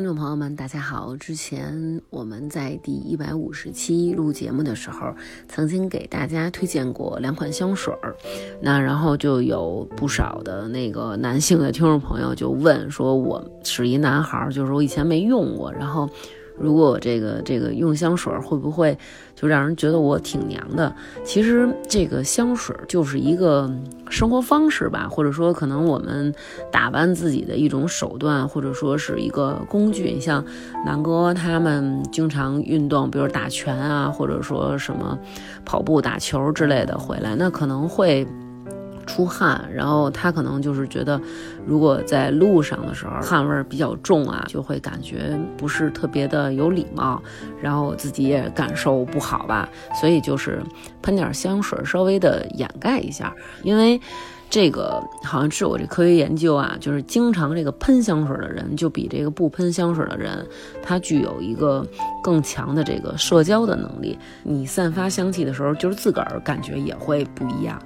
[0.00, 1.14] 听众朋友们，大家好！
[1.14, 5.14] 之前我们在第一百五十期录节目的时候，
[5.46, 8.16] 曾经给大家推荐过两款香水儿，
[8.62, 16.08] 那然后就有不少的那个男性的听众朋友就问说，我是一男孩，就是我以前没用过，然后。
[16.60, 18.96] 如果我这个这个用香水会不会
[19.34, 20.94] 就让人觉得我挺娘的？
[21.24, 23.70] 其实这个香水就是一个
[24.08, 26.32] 生活方式吧，或者说可能我们
[26.70, 30.10] 打扮自己的一种手段，或者说是一个工具。
[30.10, 30.44] 你像
[30.84, 35.18] 南哥他们经常运动，比如打拳啊，或者说什么
[35.64, 38.26] 跑步、打球之类的回来，那可能会。
[39.06, 41.20] 出汗，然后他可能就是觉得，
[41.66, 47.20] 如果在路上的时候汗味比较重啊，就会感觉不是特别的有礼貌，
[47.60, 49.68] 然后自己也感受不好吧，
[50.00, 50.62] 所以就是
[51.02, 53.34] 喷点香水，稍微的掩盖一下。
[53.62, 54.00] 因为
[54.48, 60.44] 这个好像是我这科学研究啊，就是经常这个喷香水的人，就比这个不喷香水的人，
[60.82, 61.86] 他具有一个
[62.22, 64.18] 更强的这个社交的能力。
[64.42, 67.80] 你散发香气的时候，就是自个儿感觉也会不一样。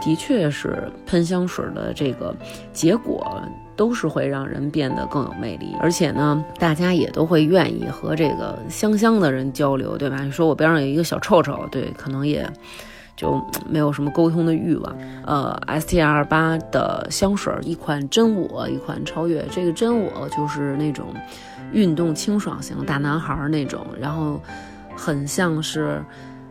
[0.00, 2.34] 的确是喷香水的这个
[2.72, 3.42] 结果，
[3.74, 10.22] 都是会让人变得更有魅力，而且呢，大家也都会愿意和这个香香的人交流，对吧？
[10.22, 12.48] 你说我边上有一个小臭臭，对，可能也
[13.16, 14.96] 就没有什么沟通的欲望。
[15.24, 19.44] 呃，S T R 八的香水，一款真我，一款超越。
[19.50, 21.06] 这个真我就是那种
[21.72, 24.40] 运动清爽型大男孩那种，然后
[24.94, 26.00] 很像是。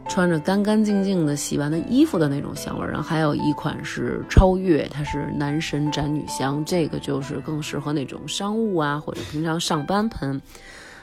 [0.07, 10.41] 穿着干干净净的洗完的衣服的那种香味儿，然后还有一款是超越，它是男神斩女香，这个就是更适合那种商务啊或者平常上班喷。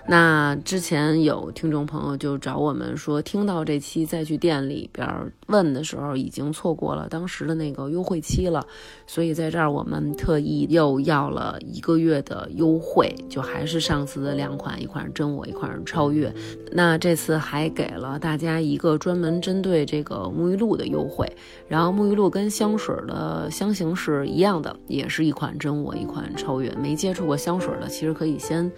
[0.08, 5.08] 那之前有听众朋友就找我们说，听到这期再去店里边
[5.46, 8.66] 问的时候，已经错过了当时的那个优惠期了，
[9.06, 16.34] 所以在这儿我们特意又要了一个月的优惠，就还是上次的两款，一款真我，一款超越。
[16.72, 21.30] 那这次还给了大家一个专门针对这个沐浴露的优惠，
[21.68, 26.74] 然后沐浴露跟香水的香型是一样的，也是一款真我，一款超越。
[26.74, 28.68] 没接触过香水的，其实可以先。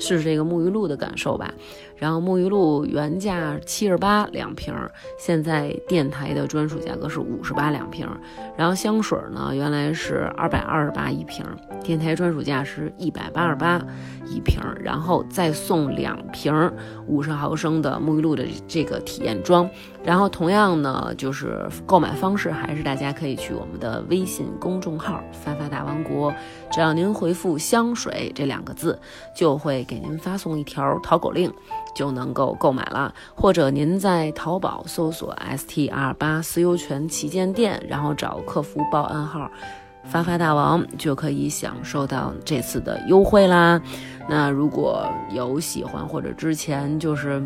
[0.00, 1.54] 试试这个沐浴露的感受吧。
[2.00, 4.74] 然后沐浴露原价七十八两瓶，
[5.18, 8.08] 现在电台的专属价格是五十八两瓶。
[8.56, 11.44] 然后香水呢，原来是二百二十八一瓶，
[11.84, 13.80] 电台专属价是一百八十八
[14.26, 14.58] 一瓶。
[14.82, 16.72] 然后再送两瓶
[17.06, 19.68] 五十毫升的沐浴露的这个体验装。
[20.02, 26.32] 然后同样呢，就是购买方式还是大家可以去我们的微信公众号“发发大王国”，
[26.72, 28.98] 只要您回复“香水”这两个字，
[29.36, 31.52] 就会给您发送一条淘口令。
[31.94, 39.50] 就能够购买了，或者您在淘宝搜索 STR 八私有权旗舰店，然后找客服报暗号
[40.04, 43.80] “发发大王”，就可以享受到这次的优惠啦。
[44.28, 47.42] 那如果有喜欢或者之前就是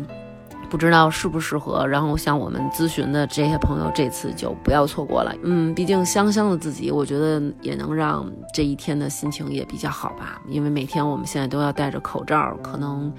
[0.69, 5.33] 不知道适不适合，然后向我们咨询的这些朋友，这次就不要错过了。
[5.43, 10.41] 嗯，毕竟香香的自己，我觉得也能让这一天的心情也比较好吧。
[10.47, 13.11] 因为每天我们现在都要戴着口罩，可能。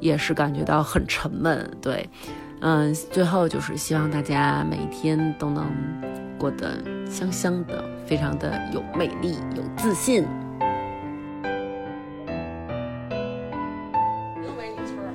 [0.00, 2.08] 也是感觉到很沉闷，对，
[2.60, 5.70] 嗯，最后就是希望大家每一天都能
[6.38, 10.26] 过得香香的，非常的有魅力、有自信。
[14.56, 15.12] 美女村儿，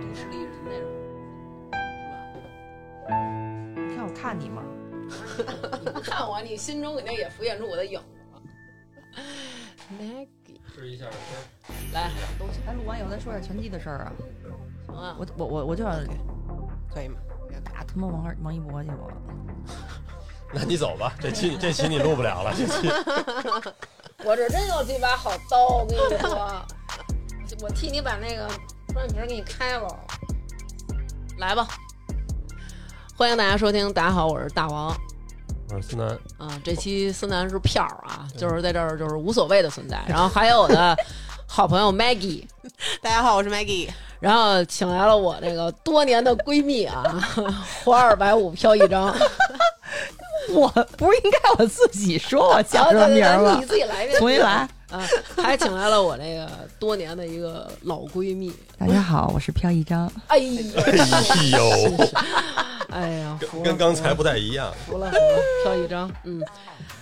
[0.00, 0.84] 都市丽人那种，
[3.06, 3.10] 是吧？
[3.88, 4.62] 你看我看你吗？
[6.02, 8.04] 看我，你心中肯定也浮现出我的影子。
[10.76, 11.06] 试一下，
[11.94, 12.60] 来，东西。
[12.66, 14.12] 咱录完以后再说点拳击的事儿啊。
[14.86, 15.90] 行啊，我我我我就要，
[16.92, 17.16] 可以吗？
[17.64, 19.10] 打他妈王二王一博去我。
[20.52, 22.52] 那你走吧，这期这期你录不了了。
[22.54, 22.88] 这期。
[24.22, 26.66] 我这真有几把好刀，我跟你说，
[27.64, 28.46] 我替你把那个
[28.92, 29.88] 双眼皮给你开了。
[31.38, 31.66] 来吧，
[33.16, 34.94] 欢迎大家收听，大家好，我是大王。
[35.68, 36.06] 我是思南
[36.38, 40.00] 啊，这期思南是票啊，就是在这儿就是无所谓的存在。
[40.08, 40.96] 然后还有我的
[41.46, 42.44] 好朋友 Maggie，
[43.02, 43.88] 大家好，我是 Maggie。
[44.20, 47.04] 然后请来了我这个多年的闺蜜啊，
[47.84, 49.14] 花二百五飘一张。
[50.50, 53.56] 我不是应该我自己说我叫什么名吗？
[53.58, 55.02] 你自己来，重新来啊！
[55.36, 56.48] 还请来了我那个
[56.78, 58.52] 多年的一个老闺蜜。
[58.78, 60.10] 大家好，我是飘一张。
[60.28, 62.06] 哎呦！
[62.90, 64.72] 哎呀，跟刚才不太一样。
[64.86, 65.20] 服了服了，
[65.64, 66.40] 飘一张，嗯，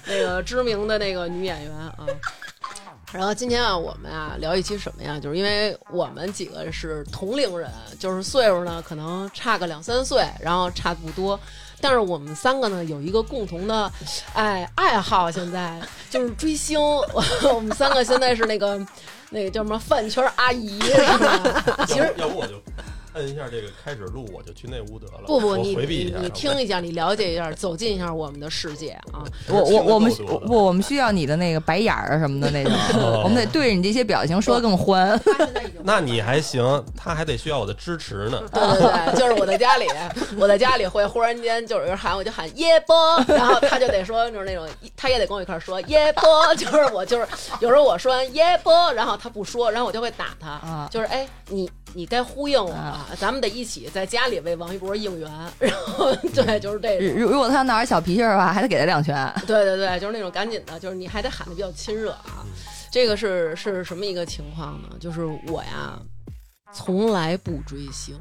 [0.06, 1.94] 那个知名的那个女演员啊。
[3.12, 5.20] 然后今天啊，我们啊聊一期什么呀？
[5.20, 11.38] 就是因为我们几个是同龄人，就是岁数呢可能差个两三岁，然后差不多。
[11.84, 13.92] 但是我们三个呢有一个共同的，
[14.32, 15.78] 哎爱好，现在
[16.08, 16.80] 就是追星。
[17.52, 18.80] 我们三个现在是那个
[19.28, 21.84] 那个叫什么饭圈阿姨，是吧？
[21.86, 22.54] 其实要不我就
[23.14, 25.22] 摁一下这个开始录，我就去那屋得了。
[25.26, 29.24] 不不，我你回避一下，你你听一下，你了解一下，走进一下我们的世界啊。
[29.48, 30.12] 我我我们
[30.46, 32.72] 不，我们需要你的那个白眼儿啊什么的那种，
[33.22, 35.18] 我们得对着你这些表情说的更欢。
[35.82, 38.42] 那你还行，他还得需要我的支持呢。
[38.52, 39.86] 对对对，就是我在家里，
[40.38, 42.96] 我在家里会忽然间就是有人喊，我就喊耶波，
[43.28, 44.66] 然后他就得说就是那种，
[44.96, 47.26] 他也得跟我一块儿说耶波，就是我就是
[47.60, 52.72] 有时候我说完耶波，然后他不说，然后我就会打他，啊就是哎你你该呼应我
[53.08, 57.20] 了，咱们得一起在家里为王一博应援， 然后对就是这种。
[57.20, 59.32] 如如果他闹点小脾气儿的话，还得给他两拳。
[59.46, 62.44] 对对对，就是那种赶紧的，就是你还得喊的比较亲热啊。
[62.90, 64.88] 这个是是什么一个情况呢？
[65.00, 65.98] 就是我呀，
[66.72, 68.16] 从来不追星，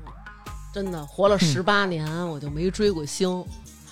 [0.73, 3.43] 真的活了十八年，我就没追过星。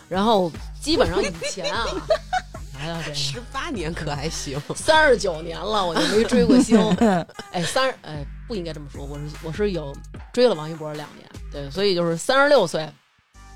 [0.10, 0.52] 然后
[0.82, 1.86] 基本上以前啊，
[2.80, 4.60] 来到这个十八年可还行？
[4.76, 6.78] 三十九年了，我就没追过星。
[7.54, 9.96] 哎，三十哎不应该这么说，我是我是有
[10.34, 12.86] 追了王一博两年，对，所以就是三十六岁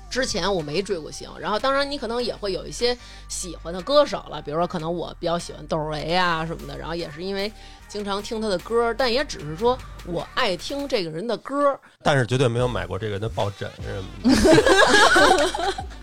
[0.08, 1.28] 之前我没追过星。
[1.38, 2.96] 然后当然你可能也会有一些
[3.28, 7.52] 喜欢的歌手了，比如说可能我比较喜欢窦唯啊什么的，然后也是因为
[7.88, 9.76] 经常听他的歌，但也只是说
[10.06, 11.78] 我爱听这个人的歌。
[12.02, 15.74] 但是绝对没有买过这个人的抱枕什么的。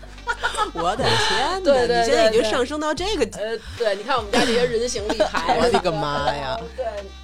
[0.72, 1.60] 我的天哪！
[1.60, 6.58] 对对你现在已经对对上升到这个，呃，对，你看我们家这些人形立牌， 我的个妈呀！
[6.76, 6.84] 对，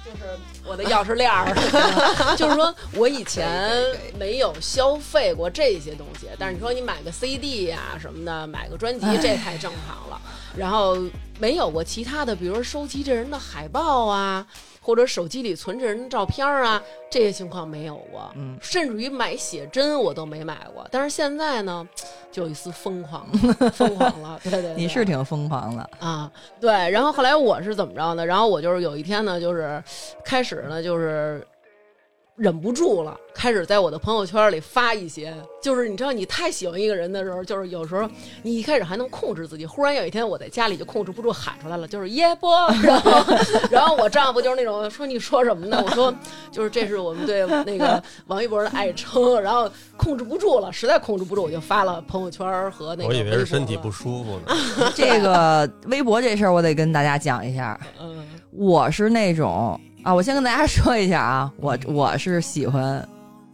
[0.65, 1.53] 我的钥匙链儿，
[2.37, 3.83] 就是说我以前
[4.17, 10.21] 没有消费过这些东西，但是你说你买个 CD 呀、什么的，买个专辑，这太正常了。
[10.55, 10.97] 然后
[11.39, 14.45] 没有过其他的，比如说收集这人的海报啊，
[14.81, 18.31] 或者手机里存着人的照片啊，这些情况没有过。
[18.35, 20.85] 嗯，甚至于买写真我都没买过。
[20.89, 21.87] 但是现在呢，
[22.31, 23.27] 就有一丝疯狂，
[23.73, 24.39] 疯狂了。
[24.43, 28.25] 对对对，你是挺疯狂的，啊，对，然后后来我是怎么着呢？
[28.25, 29.81] 然后我就是有一天呢，就是
[30.25, 31.45] 开始呢，就是
[32.37, 38.09] 忍不住了，开始在我的朋友圈里发一些，就是你知道，你太喜欢一个人的时候，就是有时候
[38.41, 43.35] 你一开始还能控制自己，忽然有一天我在家里就控制不住喊出来了，就是耶波，然 后
[43.69, 45.83] 然后我丈夫就是那种说你说什么呢？
[45.85, 46.13] 我说
[46.51, 54.91] 就是这是我们对那个王一博的爱称，然后控制不住了，实在控制不住，我就发了朋友圈和那个我以为是身体不舒服呢。
[54.95, 57.79] 这个微博这事儿我得跟大家讲一下。
[57.99, 63.07] 嗯我是那种啊，我先跟大家说一下啊，我我是喜欢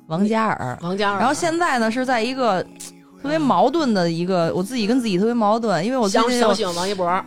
[0.07, 2.63] 王嘉尔，王嘉尔，然后现在呢是在一个
[3.21, 7.25] 特别矛盾的一个，我自己跟自己特别矛盾，因为我最近又想想喜欢王一博，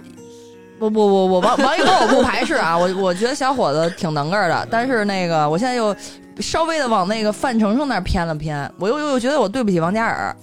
[0.79, 5.95] 不不不不王王一博我不排斥啊，我我觉得小伙子挺能干的，但是那个我现在又
[6.39, 10.35] 稍微的往那个范丞丞那儿偏了偏，我又又觉得我对不起王嘉尔，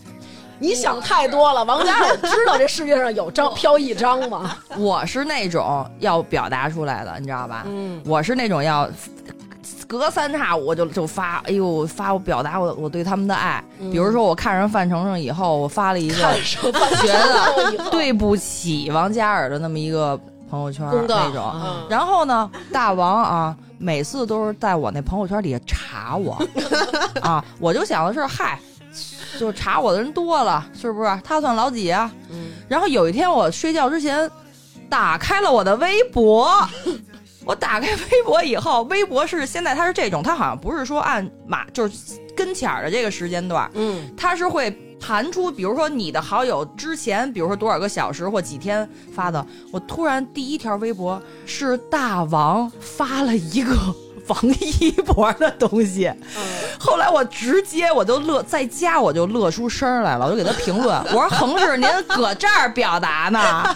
[0.60, 1.64] 你想太多了。
[1.64, 4.56] 王嘉尔知道这世界上有张飘逸张吗？
[4.78, 7.64] 我是那种要表达出来的，你知道吧？
[7.68, 8.90] 嗯，我是那种要
[9.88, 13.64] 隔三差五就就发，哎呦发我表达我我对他们的爱。
[13.80, 20.20] 嗯比如说我看上范丞丞以后，我发了一个觉得对不起王嘉尔的那么一个
[20.50, 21.52] 朋友圈那种。
[21.56, 26.38] 嗯然后呢，大王啊，每次都是在我那朋友圈底下查我
[27.22, 28.60] 啊，我就想的是，嗨，
[29.40, 31.20] 就查我的人多了，是不是？
[31.24, 32.12] 他算老几啊？
[32.30, 34.30] 嗯然后有一天我睡觉之前
[34.90, 36.50] 打开了我的微博，
[37.46, 49.46] 我打开微博以后，微博是现在它是这种，它好像不是说按马就是跟前儿的这个时间段，嗯它是会弹出，比如说你的好友之前，比如说多少个小时或几天发的。
[49.72, 53.74] 我突然第一条微博是大王发了一个
[54.28, 54.40] 王
[54.80, 56.44] 一博的东西，嗯，
[56.80, 63.76] 后来我直接我就乐，在家我就乐出声来了，我就给他评论， 我说恒氏您搁这儿表达呢。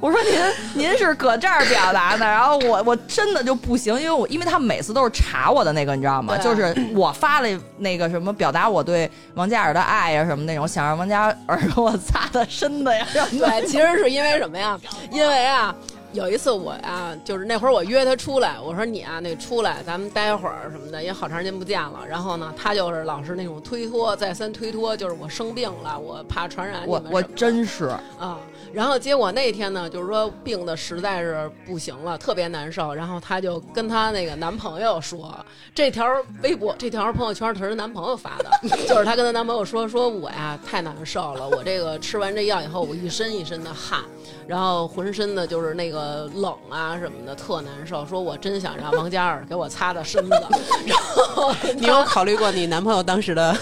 [0.00, 6.36] 我说您您是搁这儿表达呢，然后我我真的就不行，因为我因为他们每次都是查我的那个，你知道吗？
[6.36, 7.48] 对就是我发了
[7.78, 13.60] 那个什么表达我对王嘉尔的爱呀什么那种，想让王嘉尔 给我擦的身子呀什么的。
[13.60, 14.76] 对，其实是因为什么呀？
[15.12, 15.72] 因为啊。
[16.12, 22.00] 有一次我呀，就是那会儿我约他出来，我说你啊，那出来咱们待会儿什么的，也好长时间不见了。
[22.06, 27.86] 然后呢，他就是老是那种推脱，再三推脱，就是我生病了，我怕传染你我我们什么的真是
[28.18, 28.38] 啊。
[28.74, 32.92] 然后结果那天呢，就是说病的实在是不行了，特别难受。
[32.92, 35.34] 然后她就跟她那个男朋友说，
[35.74, 36.06] 这条
[36.42, 38.50] 微博、这条朋友圈是她男朋友发的，
[38.86, 44.00] 就是她跟她男朋友说，说我呀太难受了，我这个吃完这药以后，我一身一身的汗，
[44.46, 48.04] 然后浑身的就是那个冷啊什么的，特难受。
[48.06, 50.46] 说我真想让王嘉尔给我擦擦身子。
[50.86, 53.56] 然后你有考虑过你男朋友当时的？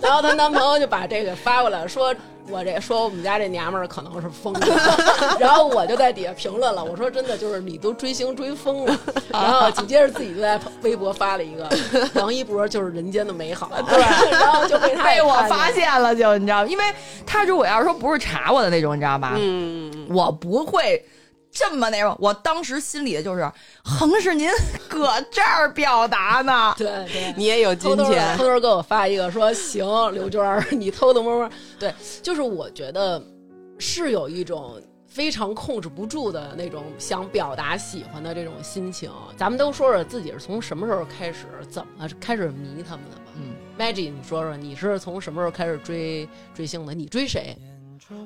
[0.00, 2.14] 然后她男朋友就把这个发过来，说
[2.50, 4.96] 我这说我们家这娘们儿可能是疯了，
[5.38, 8.98] 然后我就在底下评论了，我说真的就是你都追星追疯了，
[9.28, 11.68] 然后紧接着自己就在微博发了一个
[12.18, 14.00] 王一博就是人间的美好，对，
[14.32, 16.84] 然后就被他被我发现了，就你知道，因为
[17.26, 19.34] 他如果要是说不是查我的那种，你知道吧？
[19.36, 21.04] 嗯，我不会
[21.50, 22.16] 这么那种。
[22.20, 23.50] 我当时心里就是，
[23.84, 24.50] 横是您
[24.88, 26.74] 搁这儿表达呢。
[26.76, 27.34] 对对。
[27.36, 33.22] 你也有金偷偷钱偷，偷给我发一个说行，刘娟儿，你偷偷摸摸，对，就是我觉得
[33.78, 39.10] 是有一种非常控制不住的那种想表达喜欢的这种心情。
[39.36, 43.22] 咱们都说说自己是从什么时候开始，怎么开始迷他们的吧。
[43.36, 46.92] 嗯，Maggie，你说说你是从什么时候开始追追星的？
[46.92, 47.56] 你追谁？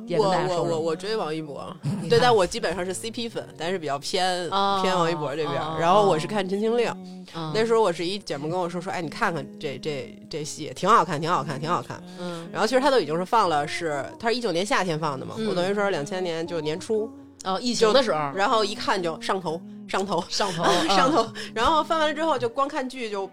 [0.07, 0.65] 也跟我大家说说。
[0.65, 1.75] 我我我追王一博，
[2.09, 5.77] 对，但我基本上是 CP 粉，但是比较偏哦偏王一博这边哦。
[5.81, 6.89] 然后我是看《陈情令》，
[7.35, 12.03] 嗯那时候我是一姐们跟我说说，哎，你看看这这这戏，挺好看，挺好看，挺好看。
[12.19, 17.11] 嗯然后其实他都已经是放了，是他是一九年夏天放的嘛，嗯我等于说是两千年就年初，
[17.45, 23.29] 哦，疫情的时候然后一看就上头上头上头 上头，然后翻完了之后就光看剧就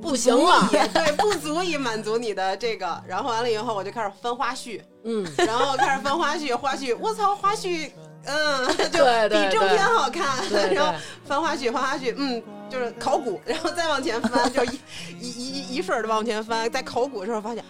[0.00, 3.02] 不行了，对，不足以满足你的这个。
[3.06, 7.90] 然后完了以后，我就开始翻花絮，嗯， 然后开始翻花絮，花絮，我操，花絮，
[8.24, 10.46] 嗯，就比正片好看。
[10.48, 14.80] 对 然后翻花絮，翻花絮，嗯，就是考古，然后再往前翻，就一
[15.20, 17.64] 一一一一顺儿的往前翻，在考古的时候发现，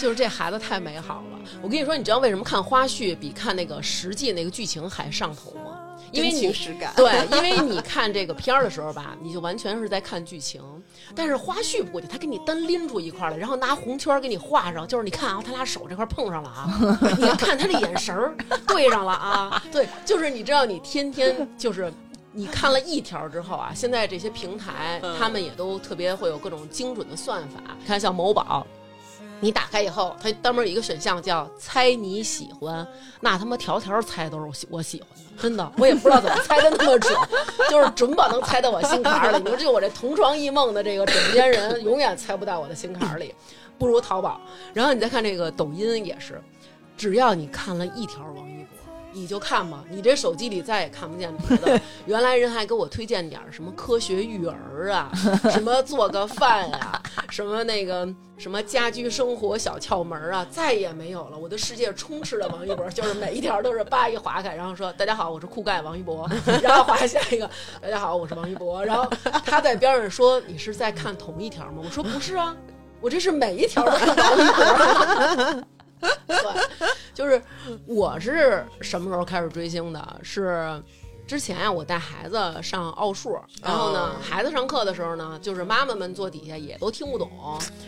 [0.00, 1.38] 就是这孩子太美好了。
[1.62, 5.78] 我跟你说，你知道为什么看花絮比看那个实际那个剧情还上头吗？
[6.12, 6.92] 因为实感。
[6.94, 10.62] 对， 因为你看这个片儿的时候吧，你就完全是在看剧情，
[11.14, 18.34] 但是花絮不过去，他给你单拎出一块儿来，然后拿红圈儿给你画上，就是你看啊，他俩手这块儿碰上了啊，你看他这眼神儿
[18.66, 21.92] 对上了啊，对，就是你知道，你天天就是。
[22.34, 27.60] 你看了一条之后啊，现在这些平台嗯他们也都特别会有各种精准的算法。
[27.86, 28.66] 看像某宝，
[29.42, 32.86] 你打开以后，它专门有一个选项叫“猜你喜欢”，
[33.20, 37.12] 那他妈条条猜都是我喜我喜欢的，真的，我也不知道怎么猜的那么准，
[37.68, 39.38] 就是准保能猜到我心坎儿里。
[39.38, 43.34] 你说，就我这同床异梦的这个枕边人，永远猜不到我的心坎儿里，
[43.76, 44.40] 不如淘宝。
[44.72, 46.40] 然后你再看这个抖音也是，
[46.96, 48.51] 只要你看了一条王一博。
[49.12, 51.80] 你就看吧，你这手机里再也看不见别的。
[52.06, 55.10] 原来人还给我推荐点儿什么科学育儿啊，
[55.52, 61.38] 什么做个饭呀、什么那个什么家居生活小窍门啊，再也没有了。
[61.38, 66.28] 我的世界充斥了王一博，就是每一条都是叭一划开，然后说大家好，我是酷盖王一博，
[66.62, 67.48] 然后划下一个
[67.80, 69.08] 大家好，我是王一博，然后
[69.44, 71.82] 他在边上说你是在看同一条吗？
[71.84, 72.56] 我说不是啊，
[73.00, 75.64] 我这是每一条都是王一博。
[76.26, 76.36] 对，
[77.14, 77.40] 就是
[77.86, 80.20] 我是什么时候开始追星的？
[80.22, 80.82] 是
[81.26, 87.30] 之前啊，我带孩子上奥数，然后呢，哦孩子上课的时候呢，就是妈妈们坐底下也都听不懂，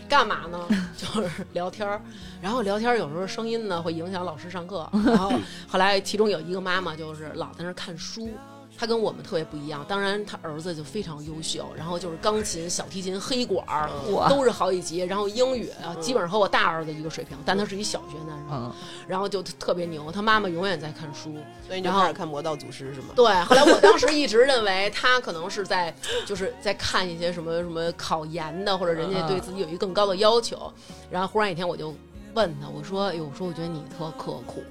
[0.07, 0.67] 干嘛呢？
[0.97, 2.01] 就是聊天儿，
[2.41, 5.31] 然后聊天儿有时候声音呢会影响老师上课，然后
[5.67, 8.29] 后来其中有一个妈妈就是老在那儿看书。
[8.77, 13.89] 她跟我们特别不一样，当然他儿子就非常优秀，然后就是钢琴、小提琴、黑管儿
[14.29, 18.73] 都是好几级，然后英语啊基本上和我大儿子一个水平，但他是一小学男生，嗯，
[19.07, 20.11] 然后就特别牛。
[20.11, 23.07] 他妈妈永远在看书，所以你就然后开始看《魔道祖师》是吗？
[23.15, 23.25] 对。
[23.45, 30.71] 后来我当时一直认为他可能是在就是在看一些什么什么考研的，或者人家对自己有一个更高的要求。
[31.09, 31.95] 然后忽然一天我就
[32.33, 34.61] 问他，我说：“哎呦，我说我觉得你特刻苦。”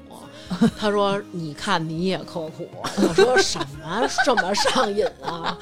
[0.78, 5.56] 他说：“你看你也刻苦。”我说：“什么这么上瘾啊？”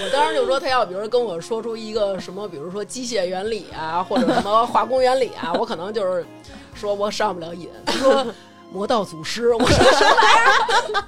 [0.00, 6.26] 我当时就说他要比如说跟我说出一个什么，比如说机械原理啊，或者什么化工原理啊，我可能就是
[6.74, 7.68] 说我上不了瘾。
[7.86, 8.26] 他说。
[8.70, 11.04] 魔道祖师，我说什么玩意儿？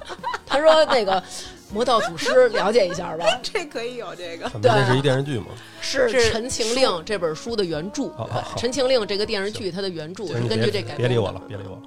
[0.47, 1.23] 他说那个
[1.73, 4.49] 魔道祖师 了解一下吧，这可以有这个。
[4.49, 5.47] 怎么这是一电视剧吗？
[5.81, 11.81] 是是《陈情令》这本书的原著，好好好《陈情令》这个电视剧它的原著是根据这改编的别别理我了，别理我了。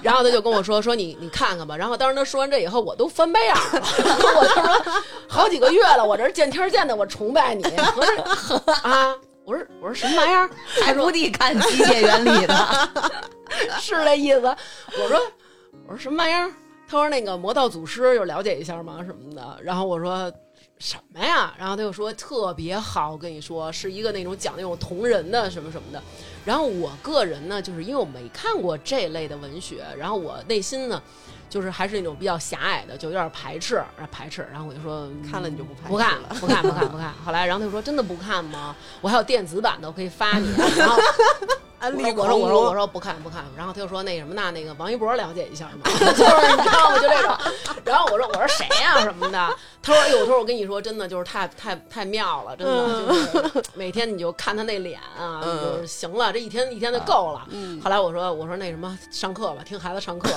[0.02, 1.76] 然后他就跟我说说你你看看吧。
[1.76, 3.86] 然后当时他说完这以后，我都翻白眼儿了。
[4.40, 7.62] 我就说好几个月了，我这见天儿见的，我崇拜你。
[7.64, 10.50] 我说啊，我说我说什么玩意儿？
[10.82, 12.90] 还不地看机械原理的，
[13.80, 14.42] 是这意思。
[14.42, 15.20] 我说
[15.86, 16.50] 我说什么玩意儿？
[16.88, 19.58] 他说那个魔道祖师有了解一下吗什么的。
[19.62, 20.32] 然后我说
[20.78, 21.54] 什么呀？
[21.58, 26.02] 然后他又说特别好，我跟你说是一个那种讲那种同人的什么什么的。
[26.44, 31.02] 然后我个人呢，就是因为我没看过这类的文学，然后我内心呢。
[31.48, 34.46] 就是还是那种比较狭隘的，就有点排斥，排斥。
[34.50, 37.14] 然后我就说嗯看了你就不排斥不看了，不看，不看，不看。
[37.24, 38.74] 后来，然后他就说真的不看吗？
[39.00, 40.52] 我还有电子版的，我可以发你。
[40.76, 41.00] 然后
[41.78, 46.98] 安利我说我说我说不看不看，然后他就说那什么那那个王一博了解一下嘛， 就是你知道吗？
[46.98, 47.36] 就这种。
[47.84, 57.46] 然后我说我说谁呀、什么的，他说哎呦，他说我跟你说真的就是太太太妙了，真的就是每天你就看他那脸啊，嗯就是行了，这一天一天就够了。
[57.50, 60.30] 嗯后来我说我说那什么上课吧，听孩子上课，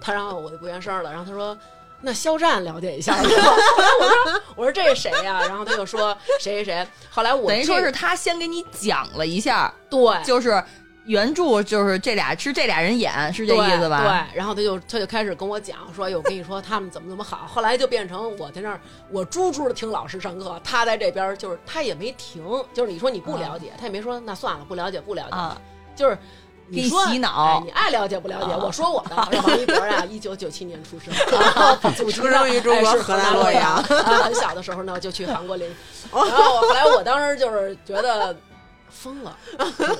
[0.00, 1.56] 他然后我就不原声了，然后他说。
[2.00, 6.86] 那肖战了解一下， 是吧后来我说我说这是谁呀、然后他就说谁谁谁。
[7.10, 10.62] 后来我等于说是他先给你讲了一下，对，就是
[11.06, 14.02] 原著就是这俩是这俩人演，是这意思吧？
[14.02, 17.46] 对，然后他就他就开始跟我讲说，哎，我跟你说他们怎么怎么好。
[17.46, 25.60] 后来就变成我在那儿，我猪猪的听老师上课，他在这边儿就是他也没停，就是你说你不了解，他也没说那算了，不了解不了解，啊，
[25.96, 26.16] 就是。
[26.70, 28.52] 给你说洗脑哎你爱了解不了解？
[28.52, 31.12] 啊我说我的，王一博啊，一九九七年出生，
[31.94, 33.82] 出生于中国河南洛洛阳啊，
[34.24, 35.66] 很小的时候呢就去韩国留，
[36.12, 38.36] 然后后来我当时就是觉得
[38.90, 39.36] 疯了，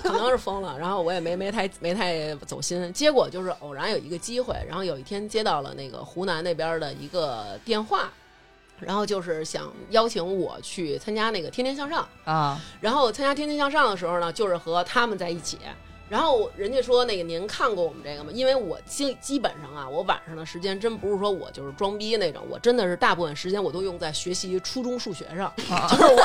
[0.02, 2.92] 可能是疯了，然后我也没没太没太走心。
[2.92, 8.10] 结果就是偶然有一个机会，然后有一天接到了那个湖南那边的一个电话，
[8.80, 12.06] 然后就是想邀请我去参加那个《天天向上》。
[12.30, 15.58] 啊，然后参加《天天向上》的时候呢，就是和他们在一起。
[16.09, 18.31] 然后人家说那个您看过我们这个吗？
[18.33, 26.17] 因为我基基本上啊，我晚上的时间真不是说我就是装逼那种，我真的是大部分时间我都用在学习初中数学上， 就是我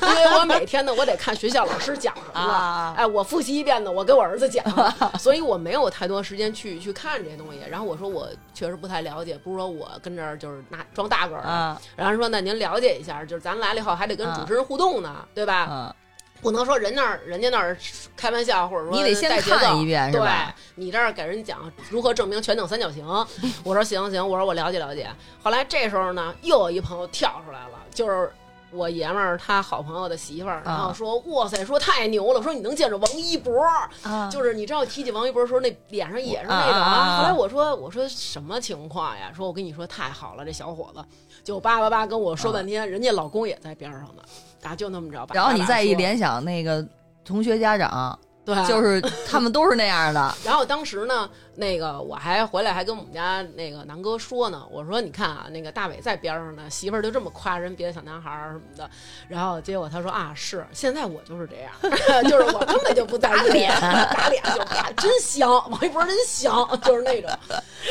[0.00, 4.64] 对，因为我每天呢我得看学校老师讲什么 哎，我复习一遍呢，我给我儿子讲，
[5.18, 7.58] 所以我没有太多时间去去看这些东西。
[7.68, 15.94] 然后我说我确实不太了解，不是说我跟这儿就是拿装大个儿，啊然后说那您了解一下，就是咱来了以后还得跟啊主持人互动呢，对吧？
[16.38, 17.76] 啊，不能说人那儿人家那儿
[18.16, 20.28] 开玩笑，或者说你得先看一遍是对
[20.74, 23.06] 你这儿给人讲如何证明全等三角形，
[23.64, 25.08] 我说行行，我说我了解了解。
[25.42, 28.30] 后来这时候呢，又有一朋友跳出来了，就是。
[28.70, 33.64] 我爷们儿他好朋友的媳妇儿，然后说：“哇塞，说太牛了，说你能见着王一博，
[34.02, 34.28] 啊。
[34.30, 36.84] 就是你知道提起王一博的时候，那脸上也是那种
[37.16, 39.32] 后来我说：“我说什么情况呀？
[39.34, 41.02] 说我跟你说太好了，这小伙子。
[41.42, 44.22] 就叭叭叭跟我说半天，人家老公也在边上呢，
[44.62, 45.18] 啊，就那么着。
[45.20, 46.86] 叭叭叭然后你再一联想那个
[47.24, 58.90] 同学家长，对，就是 他们都是那样的，然后当时呢，那个我还回来还跟我们家那个南哥说呢，我说你看啊，那个大伟在边上呢，媳妇儿就这么夸人别的小男孩儿什么的，
[59.28, 61.72] 然后结果他说啊是，现在我就是这样，
[62.24, 67.30] 就是我根本就不在意脸， 打脸就啪，真香，王一博真香，就是那种。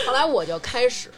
[0.07, 1.11] 后来我就开始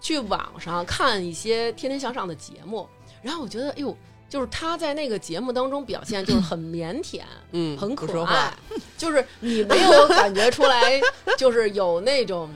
[0.00, 2.88] 去网上看一些《天天向上》的节目，
[3.20, 3.96] 然后我觉得哎呦。
[4.28, 8.52] 就是他在那个节目当中表现就是很腼腆，嗯很可爱，
[8.98, 11.00] 就是你没有感觉出来，
[11.38, 12.50] 就是有那种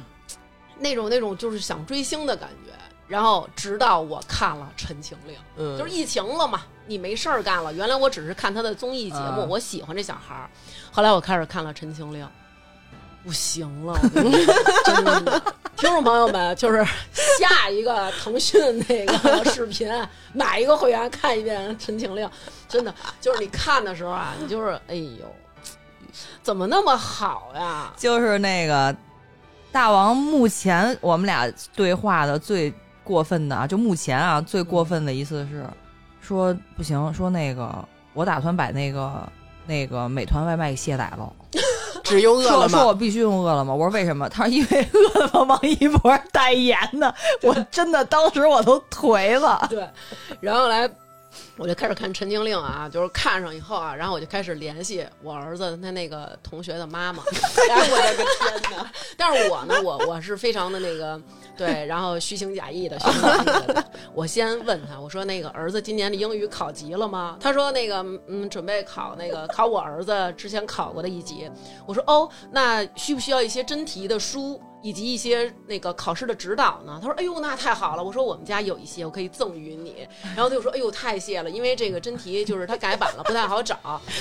[0.79, 2.73] 那种那种就是想追星的感觉。
[3.09, 7.71] 然后直到我看了《陈情令》，嗯，就是疫情了嘛，你没事儿干了。
[7.75, 10.49] 原来我只是看他的综艺节目，嗯我喜欢这小孩儿。
[10.91, 12.25] 后来我开始看了《陈情令》，
[13.25, 14.21] 不行了，我
[14.85, 15.43] 真的。
[15.77, 16.85] 听众朋友们，就是
[17.41, 19.91] 下一个腾讯那个视频，
[20.33, 22.25] 买一个会员看一遍《陈情令》，
[22.69, 25.27] 真的就是你看的时候啊，你就是哎呦，
[26.41, 27.93] 怎么那么好呀？
[27.97, 28.95] 就是那个
[29.73, 30.17] 大王。
[30.17, 35.67] 目前我们俩对话的最过分的啊，就目前啊最过分的一次是
[36.21, 37.73] 说不行，说那个
[38.13, 39.29] 我打算把那个
[39.67, 41.33] 那个美团外卖给卸载了。
[42.03, 44.29] 只用饿了么，说说我必须用饿了么，我说为什么？
[44.29, 49.67] 他说因为饿了么王一博代言的，我真的当时我都颓了。
[49.71, 49.89] 对，
[50.41, 50.89] 然后来
[51.57, 57.23] 我就开始看《陈情令》啊，就是看上以后啊，然后我就开始联系我儿子他那个同学的妈妈。
[57.69, 58.93] 哎呀，我的个天哪！
[59.17, 61.21] 但是我呢，我我是非常的那个
[61.57, 63.85] 对，然后虚情假意的，虚情假意的。
[64.15, 67.37] 我先问他，我说那个儿子今年的英语考级了吗？
[67.41, 71.51] 他说那个嗯，准备考那个考我儿子之前考过的一级。
[71.87, 74.61] 我说哦，那需不需要一些真题的书？
[74.83, 76.99] 以及一些那个考试的指导呢？
[77.01, 83.79] 他说：“哎呦，那太好了！”我说：“我们家有一些，我可以赠予你。”然后他就说：“哎呦，太谢了，因为这个真题就是他改版了，不太好找。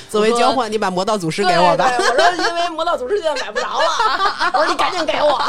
[0.10, 1.92] 作为交换，你把魔道祖师给我吧。
[1.98, 5.42] 我说：“因为魔道祖师现在买不着了。”我说：“你赶紧给我。”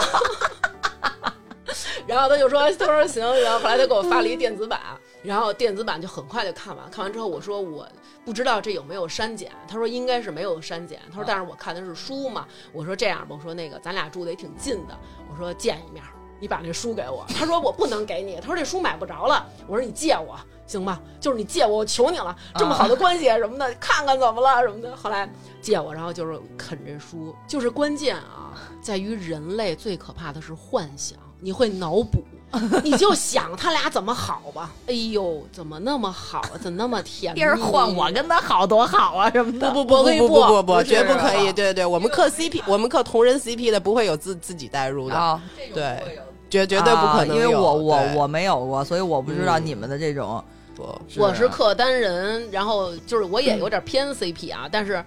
[2.06, 4.80] 然后他就说：“他说行行。”后来他给我发了一电子版，
[5.22, 6.90] 然后电子版就很快就看完。
[6.90, 7.86] 看完之后，我说我
[8.24, 9.50] 不知道这有没有删减。
[9.66, 11.00] 他说应该是没有删减。
[11.10, 12.46] 他说但是我看的是书嘛。
[12.72, 14.98] 我说这样吧，我说那个咱俩住的也挺近的，
[15.30, 16.02] 我说见一面，
[16.40, 17.24] 你把那书给我。
[17.28, 19.46] 他说我不能给你，他说这书买不着了。
[19.66, 24.96] 我说你借我行吧，就是你借我，我求你了，这么好的关系什么的，看看怎么了什么的。
[24.96, 25.30] 后来
[25.60, 32.22] 借我，然后就是啃这书，就是关键啊，在于人类最可怕的是幻想，你会脑补。
[32.84, 34.70] 你就想他俩怎么好吧？
[34.86, 36.42] 哎呦，怎么那么好？
[36.62, 37.36] 怎么那么甜蜜？
[37.40, 39.70] 别人换我跟他好多好啊什么的。
[39.70, 41.48] 不不不可以不不不不绝不可以！
[41.48, 45.42] 啊对对对，我们磕 CP，我们磕同人 CP 的不会有自自己代入的，啊，
[45.74, 46.18] 对，
[46.50, 50.42] 绝绝对不可能因为我我我没有过，所以我不知道嗯你们的这种。
[50.74, 55.04] 不我是克单人，然后就是我也有点偏 CP 啊，但是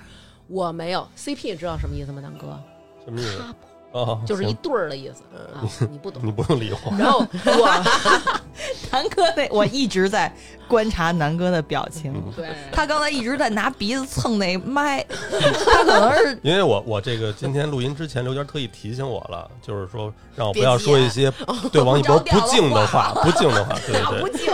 [0.47, 2.59] 我没有 CP，你知道什么意思吗，南哥？
[3.03, 3.41] 什么意思？
[4.25, 6.21] 就是一对儿的意思啊，你不懂。
[6.25, 6.97] 你不用理我。
[6.97, 8.45] 然后 我
[8.91, 10.33] 南哥那，我一直在
[10.67, 12.13] 观察南哥的表情。
[12.13, 15.05] 嗯对他刚才一直在拿鼻子蹭那麦，
[15.65, 21.31] 他可能是因为我我这个今天录音之前，刘娟特意提醒我了，就是说让我不要说一些
[21.71, 24.45] 对王一博不敬的话，不敬的话，对对不敬。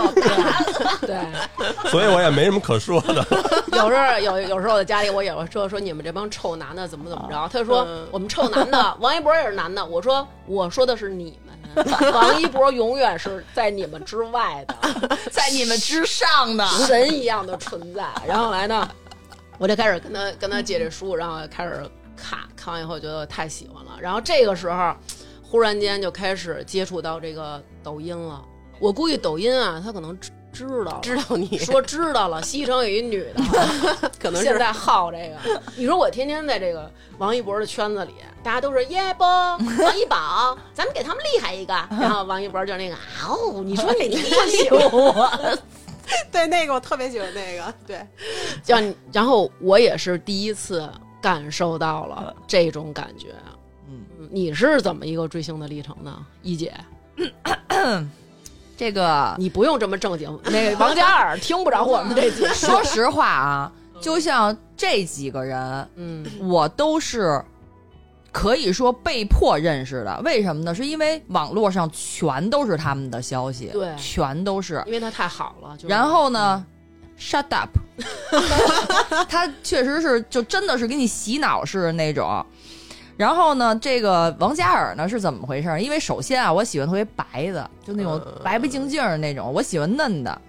[1.02, 3.26] 对，对，所以我也没什么可说的。
[3.72, 7.48] 有时候有有时候我在家里，我也会说说你们这帮臭男的怎么怎么着。
[7.52, 9.84] 他就说嗯我们臭男的，王一博也是男的。
[9.84, 14.76] 我说我说的是你们，王一博永远是在你们之外的。
[15.30, 16.66] 在你们之上的。
[16.86, 18.06] 神一样的存在。
[18.26, 18.88] 然后来呢，
[19.58, 21.82] 我就开始跟他跟他借这书，然后开始
[22.16, 23.98] 看，看完以后觉得太喜欢了。
[24.00, 24.94] 然后这个时候，
[25.42, 28.42] 忽然间就开始接触到这个抖音了。
[28.78, 30.18] 我估计抖音啊，他可能
[30.52, 35.60] 知知道了知道你说知道了， 西城有一女的， 可能是现在好这个。
[35.76, 38.12] 你说我天天在这个王一博的圈子里，
[38.42, 39.26] 大家都是耶波、
[39.80, 41.72] 王一宝，咱们给他们厉害一个。
[41.90, 42.94] 然后王一博就那个，
[43.26, 45.58] 哦，你说你喜欢我。
[46.30, 48.06] 对那个我特别喜欢那个，对，
[48.62, 50.86] 像，然后我也是第一次
[51.22, 53.28] 感受到了这种感觉。
[53.88, 56.26] 嗯，你是怎么一个追星的历程呢？
[56.42, 56.74] 一姐，
[58.82, 60.36] 这个你不用这么正经。
[60.50, 62.48] 那个王嘉尔听不着我们这节。
[62.52, 67.40] 说实话啊，就像这几个人，嗯我都是
[68.32, 70.20] 可以说被迫认识的。
[70.24, 70.74] 为什么呢？
[70.74, 74.82] 是因为网络上全都是他们的消息，对全都是。
[74.86, 75.76] 因为他太好了。
[75.76, 76.66] 就是、然后呢
[77.16, 77.70] ，shut up，
[79.30, 82.44] 他确实是就真的是给你洗脑式的那种。
[83.16, 85.80] 然后呢，这个王嘉尔呢是怎么回事？
[85.80, 90.40] 因为首先啊，我喜欢特别白的，就那种白白净净的那种，我喜欢嫩的。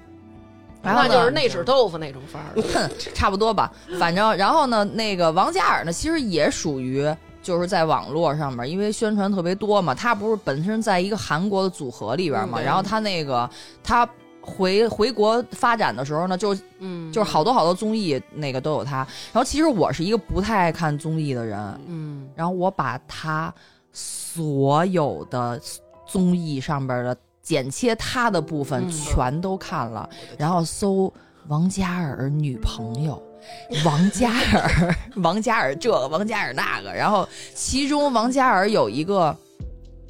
[0.82, 2.62] 然后那就是内酯豆腐那种范儿。
[2.74, 7.08] 哼， 差不多吧，反正然后呢，那个王嘉尔呢，其实也属于
[7.42, 13.50] 就是在网络上面，因为宣传特别多嘛，他不是本身在一个韩国的组合里边嘛，嗯然后他那个
[13.82, 14.06] 他
[14.46, 18.98] 回回国发展的时候呢，就嗯，就是好多好多综艺那个都有他，
[19.32, 22.28] 然后其实我是一个不太爱看综艺的人，嗯。
[22.36, 23.54] 然后我把他
[23.94, 25.60] 所有的
[26.06, 28.92] 综艺上边的剪切他的部分嗯。
[28.92, 31.12] 全都看了，然后搜
[31.48, 33.22] 王嘉尔女朋友。
[33.84, 39.36] 王嘉尔， 王嘉尔这个，王嘉尔那个，然后其中王嘉尔有一个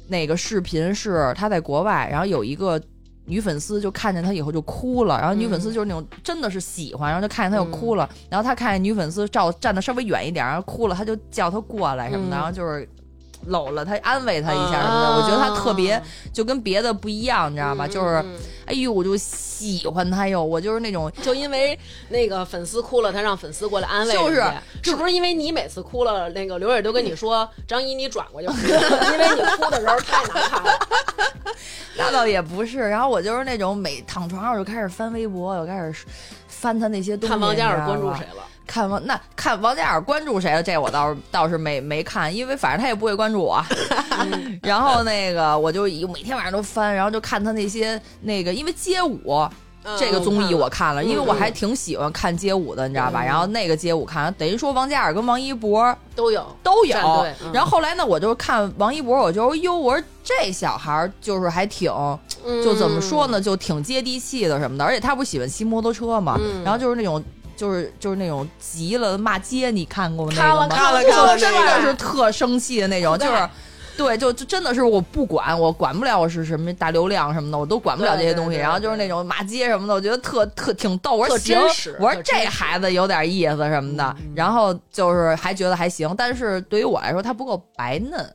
[0.06, 2.80] 那个视频是他在国外，然后有一个
[3.26, 12.36] 女粉丝就看见他以后就哭了，然后女粉丝就是那种真的是喜欢，然后就看见他就哭了，然后他看见女粉丝照站的稍微远一点，然后哭了，他就叫他过来什么的，嗯。
[12.36, 12.88] 然后就是
[13.46, 15.06] 搂了他，安慰他一下什么的。
[15.06, 16.00] 啊我觉得他特别
[16.32, 17.86] 就跟别的不一样，你知道吧？
[17.86, 21.78] 嗯就是嗯哎呦，我就喜欢他哟，我就是那种就因为
[22.08, 24.42] 那个粉丝哭了，他让粉丝过来安慰就是
[24.82, 30.78] 是不是因为你每次哭了，那个刘蕊都跟你说 张一你转过去哭，因为你哭的时候太难看了。
[31.96, 35.94] 那倒也不是，然后我就是那种每躺床上我就开始翻微博，我开始
[36.48, 37.28] 翻他那些东西。
[37.28, 38.42] 看王嘉尔关注谁了？
[38.66, 40.62] 看王那看王嘉尔关注谁了？
[40.62, 43.62] 这我倒是倒是没没看，因为反正他也不会关注我。
[44.62, 49.46] 然后那个我就每天晚上都翻，然后就看他那些那个，因为街舞。
[49.98, 53.22] 这个综艺我看了，嗯因为我还挺喜欢看街舞的，你知道吧？
[53.22, 56.96] 然后那个街舞看，等于说王嘉尔跟王一博都有都有。
[57.42, 61.92] 嗯然后后来呢，我就看王一博，我就哟，我说这小孩儿就是还挺，
[62.64, 64.84] 就怎么说呢，就挺接地气的什么的。
[64.86, 67.22] 而且他不喜欢骑摩托车嘛，嗯然后就是那种。
[67.56, 70.76] 就是就是那种急了骂街，你看过那看了个吗？
[70.76, 73.48] 看了就看了真的是特生气的那种，就是。
[73.96, 78.50] 对，就就真的是我不管，我管不了我是什么大流量什么的，我都管不了这些东西。
[78.50, 81.12] 对对对然后就是那种骂街什么的，我觉得特特挺逗。
[81.12, 81.28] 我
[82.00, 84.16] 我说这孩子有点意思什么的。
[84.18, 88.34] 嗯然后就是还觉得还行，但是对于我来说，他不够白嫩。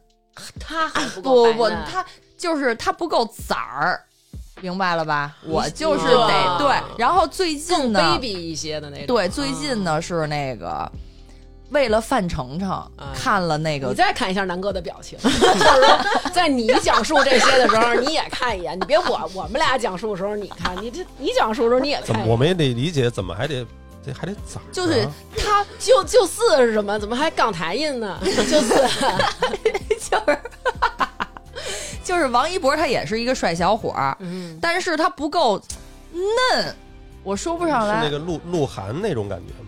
[0.58, 2.06] 他还不不不他
[2.38, 4.02] 就是他不够崽儿，
[4.62, 5.36] 明白了吧？
[5.46, 6.76] 我就是啊得对。
[6.98, 9.08] 然后最近更呢，baby 一些的那种。
[9.08, 10.90] 对，最近呢是那个
[11.70, 13.94] 为了范丞丞看了那个你。
[13.94, 18.76] 再看一下南哥的表情， 就是说，在你讲述这些的时候，你也看一眼。
[18.80, 22.28] 你别我我们俩讲述的时候你看，你这你讲述的时候你也怎么看。
[22.28, 23.66] 我们也得理解，怎么还得
[24.06, 24.60] 这还得咋？
[24.72, 26.98] 就是他就就四是什么？
[27.00, 28.18] 怎么还港台音呢？
[28.24, 28.76] 就四，
[30.10, 30.40] 就是
[32.04, 35.62] 就是王一博他也是一个帅小伙儿，嗯，但是他不够
[36.12, 36.74] 嫩，
[37.24, 38.00] 我说不上来。
[38.00, 39.66] 是那个鹿鹿晗那种感觉吗？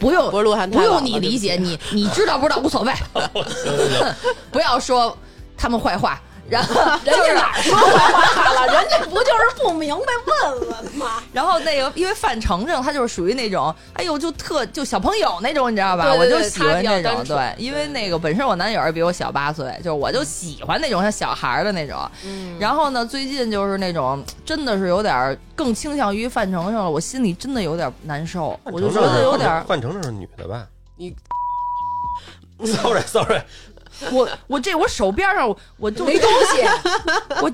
[0.00, 2.92] 不用不是鹿晗不用你理解，你你知道不知道无所谓
[4.50, 5.16] 不要说
[5.56, 6.20] 他们坏话。
[6.48, 8.72] 然后 人家哪儿说坏话了？
[8.72, 10.04] 人家 不就是不明白
[10.50, 11.22] 问问吗？
[11.32, 16.04] 然后那个，因为范丞丞他就是属于那种，哎呦，就特就小朋友那种，你知道吧？
[16.04, 21.98] 对对对我就喜欢那种，对，因为那个本身我男友也比我小八岁，就是我就喜欢那种像小孩儿的那种。
[22.24, 30.66] 嗯，然后呢，最近就是那种真的是有点儿更倾向于范丞丞了，我心里真的有点难受，我就觉得有点范丞丞是女的吧？
[30.96, 31.14] 你
[32.64, 33.40] sorry sorry，
[34.12, 36.62] 我我这我手边上我我就没东西。
[37.42, 37.50] 我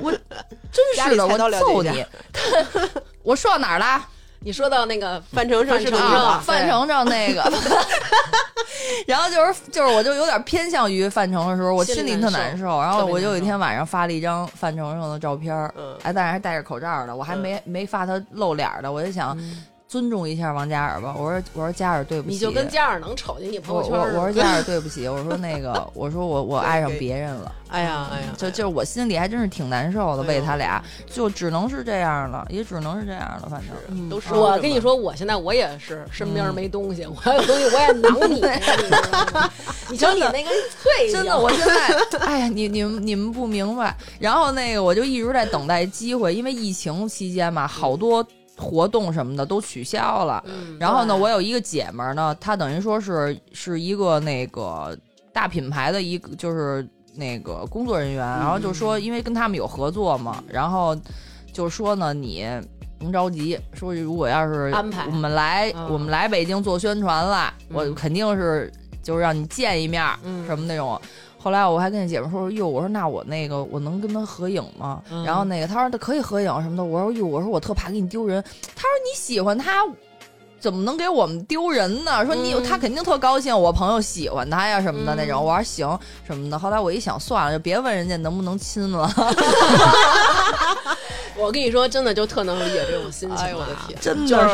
[0.00, 2.04] 我真是的，我揍你！
[3.22, 4.06] 我说到哪儿了？
[4.40, 7.42] 你说到那个范丞丞是吧范丞丞范丞丞那个，
[9.06, 12.80] 然后就是就是，我就有点偏向于范丞丞的时候，我心里特难受。
[12.80, 15.52] 然后我就有一天晚上发了一张范丞丞的照片
[16.02, 19.36] 哎，但是还戴着口罩的，我还没没发他露脸的，我就想
[19.96, 21.14] 尊重一下王嘉尔吧。
[21.16, 27.50] 我说我说嘉尔对不起，你就跟嘉尔能瞅见你朋友圈我我说嘉尔对不起，我说那个 我说我我爱上别人了。
[27.68, 30.80] 哎呀哎呀，就就是我心里还真是挺难受的，为他俩，
[31.10, 33.70] 就只能是这样了，也只能是这样了，反正。
[33.88, 38.40] 嗯都是我跟你说，我现在我也是身边没东西，我要有东西我也囊你，
[39.90, 43.96] 你瞧你那个脆 真的，我现在，哎呀，你你们你们不明白。
[44.20, 48.24] 然后那个，我就一直在等待机会，因为疫情期间嘛，好多
[48.56, 50.42] 活动什么的都取消了。
[50.46, 54.96] 嗯然后呢，我有一个姐们儿呢，她等于说是是一个那个
[55.32, 60.96] 大品牌的一个就是那个工作人员，然后就说因为跟他们有合作嘛，然后
[61.52, 62.46] 就说呢你。
[62.98, 70.98] 甭着急，说如果要是安排我们来、嗯我们来北京做宣传了，我嗯肯定是就是让你见一面，嗯什么那种。
[71.38, 75.00] 后来我还跟那姐们说，哟，我说那我那个我能跟他合影吗？
[75.10, 76.82] 嗯然后那个他说他可以合影什么的。
[76.82, 78.42] 我说哟，我说我特怕给你丢人。
[78.74, 79.84] 他说你喜欢他，
[80.58, 82.26] 怎么能给我们丢人呢？
[82.26, 85.44] 说你、嗯他肯定特高兴，我朋友喜欢他呀什么的嗯那种。
[85.44, 86.58] 我说行什么的。
[86.58, 89.08] 后来我一想，算了，就别问人家能不能亲了。
[91.38, 93.42] 我跟你说，真的就特能理解这种心情、啊。
[93.42, 94.48] 哎呦我的天真就的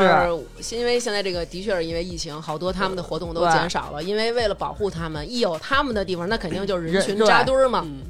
[0.60, 4.02] 是因为现在这个的确是因为疫情，好多他们的活动都减少了。
[4.02, 7.82] 因为为了保护他们，一有他们的地方，那肯定就是人群扎堆儿嘛。
[7.84, 8.02] 嗯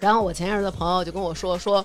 [0.00, 1.84] 然后我前一阵儿的朋友就跟我说说。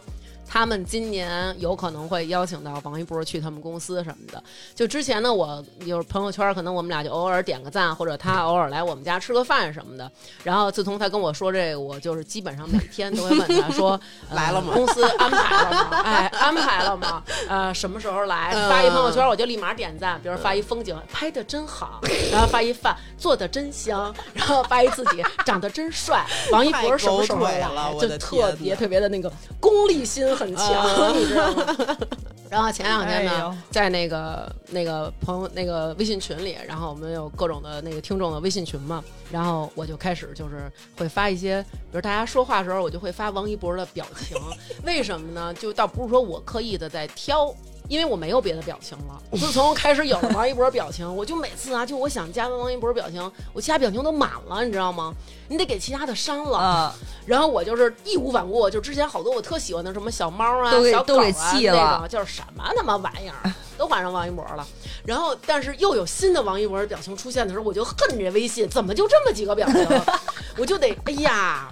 [0.51, 4.43] 他们今年有可能会邀请到王一博去他们公司什么的。
[4.73, 10.11] 就之前呢，我有朋友圈，可能我们俩就偶尔点个赞，或者他偶尔来我们家吃个饭什么的。
[10.43, 13.91] 然后自从他跟我说这个，我就是基本上每天都会问他说：
[14.29, 16.01] 呃来了吗公司安排了吗？
[16.03, 17.23] 哎，安排了吗？
[17.47, 18.51] 呃，什么时候来？
[18.55, 21.99] 嗯发一朋友圈我就立马点赞，比如发一风景拍的真好，
[22.31, 26.25] 然后发一饭做的真香，然后发一自己长得真帅。
[26.51, 27.67] 王一博什么时候来
[27.99, 31.97] 就特别特别的那个功利心很强，啊你知道吗？
[32.49, 44.35] 然后前两天呢，哎在那个那个朋友那个微信群里，然后我们有各种的那个听众的微信群嘛，然后我就开始就是会发一些，比如大家说话的时候，我就会发王一博的表情，
[44.83, 45.53] 为什么呢？
[45.53, 47.53] 就倒不是说我刻意的在挑。
[47.89, 53.19] 因为我没有别的表情了，自从开始有了王一博表情，我就每次啊，就我想加王一博表情，
[53.51, 55.11] 我其他表情都满了，你知道吗？
[55.47, 56.55] 你得给其他的删了。
[56.55, 64.65] 啊，然后我就是义无反顾，就之前好多我特喜欢的什么小猫啊、小狗都给啊那种，就是什么他妈玩意儿，都换成王一博了。
[65.03, 69.87] 然后，但是又有新的王一博表情出现的时候，我就恨这微信，怎么就这么几个表情？
[70.57, 71.71] 我就得哎呀，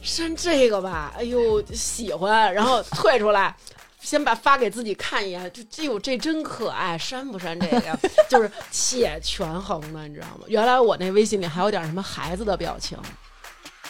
[0.00, 3.54] 删这个吧，哎呦喜欢，然后退出来。
[4.06, 7.98] 先把发给自己看一眼，就这呦这真可爱，删不删这个呀？
[8.30, 10.44] 就是且权衡的，你知道吗？
[10.46, 12.96] 原来我那微信里还有点什么孩子的表情，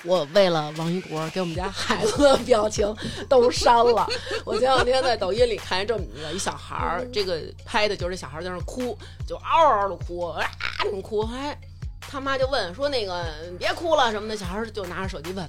[0.05, 2.97] 我为了王一博给我们家孩子的表情
[3.29, 4.09] 都删了。
[4.47, 8.97] 我前两天在抖音里看见这么一个一小孩儿，这个拍的就是小孩在那哭，
[9.29, 10.43] 就嗷嗷的哭，啊
[10.83, 11.61] 那么哭，后来
[12.01, 13.23] 他妈就问说那个
[13.59, 15.47] 别哭了什么的，小孩就拿着手机问。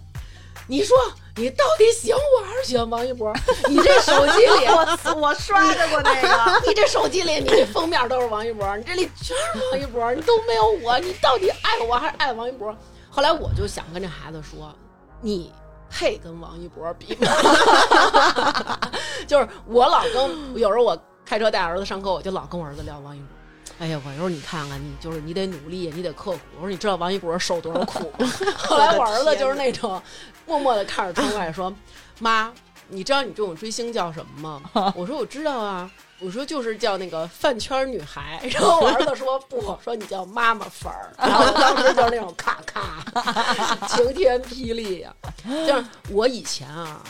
[0.65, 0.97] 你说
[1.35, 3.31] 你到底喜欢我还是喜欢王一博？
[3.69, 12.75] 你这手机里我我刷着过那个， 你这手机里你这封面都是王一博，你这里全是王一博，你都没有我，你到底爱我还是爱王一博？
[13.09, 14.73] 后来我就想跟这孩子说，
[15.21, 15.53] 你
[15.89, 17.31] 配跟王一博比吗？
[19.27, 23.36] 就是我老跟有时候我开车带儿子上课，我就老跟我儿子聊王一博。
[23.79, 26.39] 哎呀，我说你看看，你就是你得努力，你得刻苦。
[26.55, 28.27] 我说你知道王一博受多少苦吗？
[28.57, 30.01] 后来我儿子就是那种
[30.45, 31.73] 默默的看着窗外说
[32.19, 32.51] ：“妈，
[32.87, 47.03] 你知道你这种追星叫什么吗？” 我说：“我知道啊。”我说就是叫那个饭圈女孩，然后我儿子说不，说你叫妈妈粉儿，然后当时就是那种咔咔，晴天霹雳呀、就是我以前啊，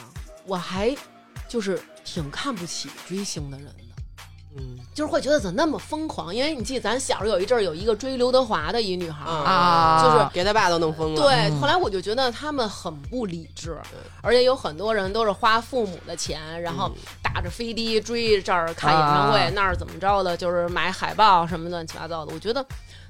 [0.46, 0.94] 我还
[1.48, 3.87] 就是挺看不起追星的人的。
[4.56, 6.34] 嗯就是会觉得怎么那么疯狂？
[6.34, 11.22] 因为你记得咱小时候有一阵儿有一个追刘德华的一女孩儿，啊就是给他爸都弄疯了。
[11.22, 13.78] 对，嗯后来我就觉得他们很不理智，
[14.22, 22.64] 而且有很多人都是花父母的钱，然后打着飞的追这儿看演唱会，啊那儿怎么着的，就是买海报什么乱七八糟的，我觉得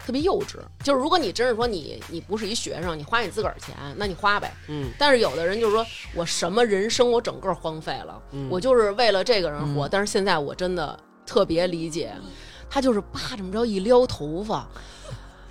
[0.05, 0.57] 特别幼稚。
[0.83, 4.51] 就是如果你真是说你你不是一学生，你花你自个儿钱，那你花呗。
[4.67, 9.87] 嗯，但是有的人就是说我什么人生我整个荒废了，嗯我就是为了这个人活。
[9.87, 12.11] 嗯但是现在我真的特别理解，
[12.69, 14.65] 他就是叭这么着一撩头发。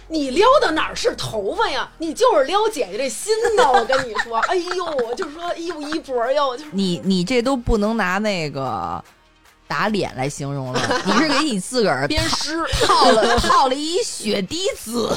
[0.08, 1.88] 你撩的哪儿是头发呀？
[1.98, 3.72] 你就是撩姐姐这心呢！
[3.72, 9.02] 我跟你说， 哎呦，我就说，哎呦，一博哟，就是你你这都不能拿那个
[9.66, 12.64] 打脸来形容了， 你是给你自个儿鞭尸。
[12.86, 15.10] 套了套了一血滴子，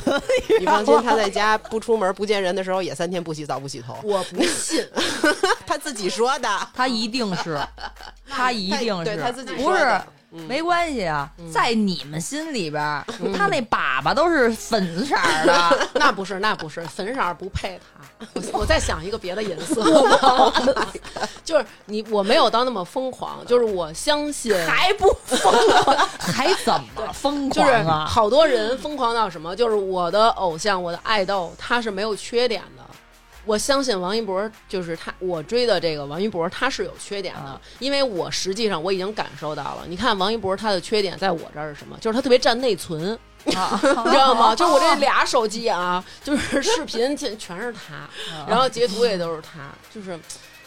[0.59, 3.95] 你放心，他在家不出门不见人的时候，也三天不洗澡不洗头。
[4.01, 4.83] 我不信，
[5.67, 6.49] 他自己说的。
[6.73, 7.61] 他一定是，
[8.27, 9.97] 他一定是，对他自己不是说的。
[9.99, 12.81] 嗯没关系啊，在你们心里边，
[13.35, 15.15] 他那粑粑都是粉色
[15.45, 18.25] 的， 那不是，那不是，粉色不配他。
[18.51, 19.81] 我我再想一个别的颜色，
[21.43, 25.51] 就是你，我没有到那么疯狂，就是我相信，还不疯
[25.83, 27.83] 狂，还怎么疯狂就是？
[28.07, 32.78] 好多人疯狂到什么，就是我的偶像，我的爱豆，他是没有缺点的。
[33.49, 39.85] 我相信王一博，就是他，我追的这个王一博，他是有缺点的啊，因为我实际上我已经感受到了。
[39.87, 41.97] 你看王一博他的缺点在我这儿是什么？
[41.99, 43.17] 就是他特别占内存，
[43.55, 44.53] 啊你知道吗？
[44.55, 48.07] 就我这俩手机啊，就是视频全全是他，
[48.47, 50.15] 然后截图也都是他，就是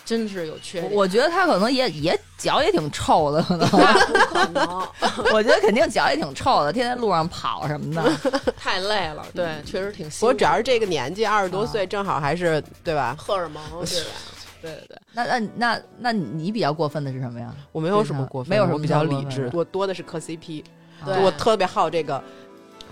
[0.04, 0.92] 真是有缺点。
[0.92, 4.66] 我觉得他可能也也脚也挺臭的，可能，可能，
[5.32, 8.02] 我觉得肯定脚也挺臭的，天天路上跑什么的。
[8.58, 9.24] 太累了。
[9.34, 10.26] 对，确实挺辛苦。
[10.26, 13.14] 我主要是这个年纪，二十多岁，正好还是对吧？
[13.18, 14.10] 荷尔蒙，对吧？
[14.60, 14.98] 对对对。
[15.12, 17.52] 那那那那你比较过分的是什么呀？
[17.72, 20.64] 我没有什么过分，没有什么我比较理智我多的是磕 CP，
[21.04, 22.22] 对我特别好这个。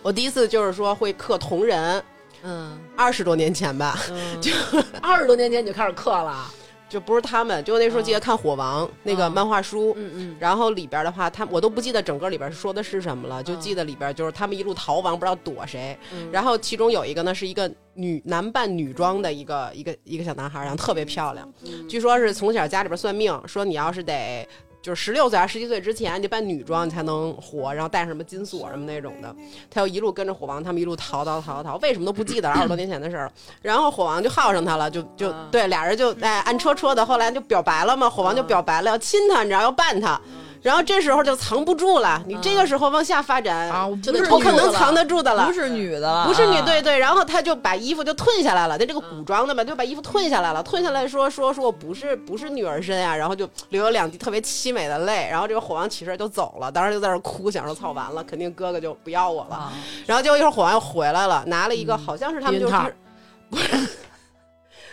[0.03, 2.03] 我第一次就是说会磕同人，
[2.42, 4.40] 嗯二十多年前吧，嗯，
[5.03, 6.51] 二十多年前你就开始磕了。
[6.90, 10.37] 就不是他们，就那时候记得看《火王》那个嗯漫画书，嗯嗯。
[10.40, 15.96] 然后里边的话，他我都不记得整个里边说的是什么了，就记得里边就是他们一路逃亡，不知道躲谁。
[16.12, 21.50] 嗯然后其中有一个呢是一个女男扮女装的一个一个一个小男孩，然后特别漂亮。
[21.64, 24.46] 嗯据说是从小家里边算命，说你要是得
[24.83, 29.35] 就是十六岁还是十七岁之前，你得扮女装你才能火，然后带上什么金锁什么那种的。
[29.71, 33.31] 他又一路跟着火王他们一路逃逃逃逃，为什么都不记得二十多年前的事儿。
[33.61, 38.09] 然后火王就耗上他了，就就啊对俩人就哎暗戳戳的，后来就表白了嘛。
[38.09, 40.21] 火王就表白了，要亲他，你知道要办他。
[40.62, 45.46] 然后这时候就藏不住了，你这个时候往下发展啊，就得不是不可能藏得住的了。
[45.46, 45.53] 不。
[45.53, 46.62] 是女的了，不是女，啊。
[46.64, 59.73] 对对，然后他就把衣服就褪下来了，他这个古装的嘛，就把衣服褪下来了，褪下来说说说我不是不是女儿身呀，然后就流了两滴特别凄美的泪，然后这个火王起身就走了，当时就在那儿哭，想说操完了，肯定哥哥就不要我了，啊。
[60.07, 62.75] 然后结果一会儿火王又回来了，拿了一个好像是他们就是。
[63.51, 63.88] 不是，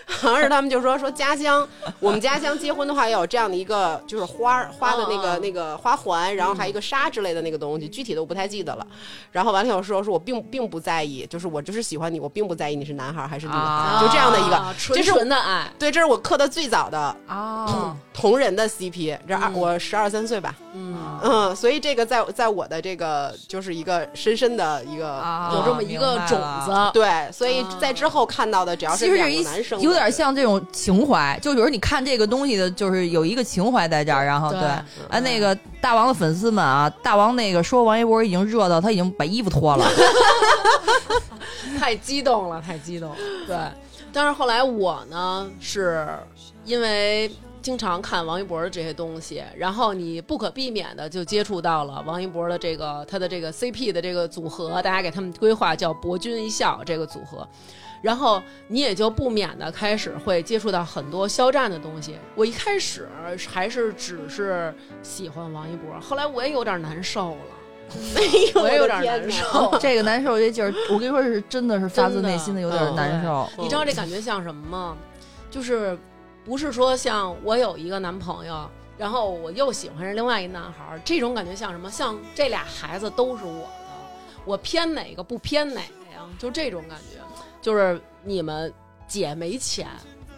[0.19, 1.67] 好像是他们就说说家乡，
[1.99, 8.87] 我们家乡结婚的话要有这样的一个就是花花的那个、那个花环，然后还有一个纱之类的那个东西，具体的我不太记得了。
[9.31, 14.55] 然后完了以后说说我并并不在意，就是我就是喜欢你，我并不在意你是男孩还是女孩，啊就这样的一个。
[14.55, 15.69] 啊纯纯的爱。
[15.77, 25.07] 对，这是我刻的最早的啊，同人的 CP，这二、嗯我十二三岁吧，嗯， 嗯，所以这个在在我的这个就是一个深深的一个。
[25.17, 26.71] 啊有这么一个种子。
[26.93, 34.61] 对，所以啊在之后看到的，只要是两个男生点像这种情怀，就比如你看这个东西的，就是有一个情怀在这儿，然后对。
[34.61, 34.69] 对，
[35.09, 39.85] 哎，那个大王的粉丝们啊，大王那个说王一博已经热到他已经把衣服脱了，
[41.79, 43.15] 太激动了，太激动了。
[43.45, 43.57] 对，
[44.13, 46.07] 但是后来我呢，是
[46.65, 47.31] 因为
[47.61, 57.47] 经常看王一博的这些东西，然后你不可避免的就接触到了王一博的这个他的这个 CP 的这个组合，大家给他们规划叫“博君一笑”这个组合。
[58.01, 62.17] 然后你也就不免的开始会接触到很多肖战的东西。
[62.35, 63.07] 我一开始
[63.49, 67.37] 还是只是喜欢王一博，后来我也有点难受了，
[68.13, 68.21] 没
[68.53, 69.77] 有 我也有点难受。
[69.81, 73.47] 这个难受这劲儿，我跟你说是真的是发自内心的有点难受。
[73.57, 74.97] 你知道这感觉像什么吗？
[75.49, 75.97] 就是
[76.45, 81.89] 不是说像我有一个男朋友，然后我又喜欢上另外一男孩儿，这种感觉像什么？
[81.89, 83.67] 像这俩孩子都是我的，
[84.45, 86.21] 我偏哪个不偏哪个呀？
[86.37, 87.17] 就这种感觉，
[87.61, 88.73] 就是你们
[89.07, 89.87] 姐没钱，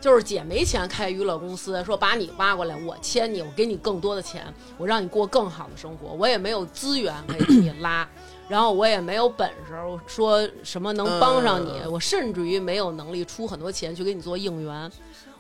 [0.02, 4.46] 就是姐没钱开娱乐公司，说把你挖过来，我签你，我给你更多的钱，
[4.78, 6.14] 我让你过更好的生活。
[6.14, 8.08] 我也没有资源可以给你拉，
[8.48, 9.76] 然后我也没有本事
[10.08, 14.92] 说什么能帮上你，我甚至于没有能力出很多钱去给你做应援，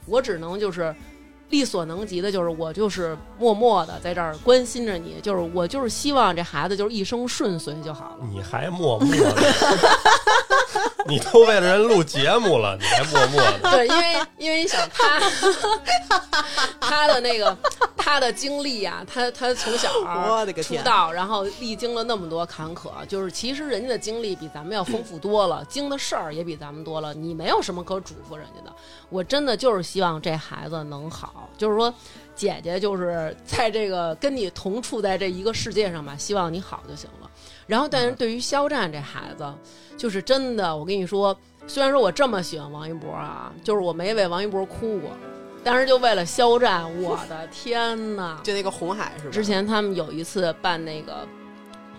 [0.05, 0.95] 我只能就是。
[1.49, 8.17] 力所能及的，就是我就是默默的在这儿关心着你，就是我就是希望这孩子就是一生顺遂就好了。
[8.31, 9.35] 你还默默的，
[11.07, 13.59] 你都为了人录节目了，你还默默的。
[13.71, 15.19] 对，因为因为你想他
[16.79, 17.55] 他的那个
[17.95, 28.75] 他的经历啊，他他从小 我的个天出道，然后历经了那么多坎坷，就是其实人家的经历比咱们要丰富多了，经的事儿也比咱们多了，你没有什么可嘱咐人家的。
[29.09, 31.93] 我真的就是希望这孩子能好，就是说。
[32.35, 37.29] 姐姐就是在这个跟你同处在这一个世界上吧，希望你好就行了。
[37.67, 39.43] 然后，但是对于肖战这孩子，
[39.99, 41.37] 就是真的，我跟你说，
[41.67, 45.11] 虽然说我这么喜欢王一博啊，就是我没为王一博哭过，
[45.61, 48.39] 但是就为了肖战，我的天呐！
[48.41, 49.29] 就那个红海是吧？
[49.29, 51.27] 之前他们有一次办那个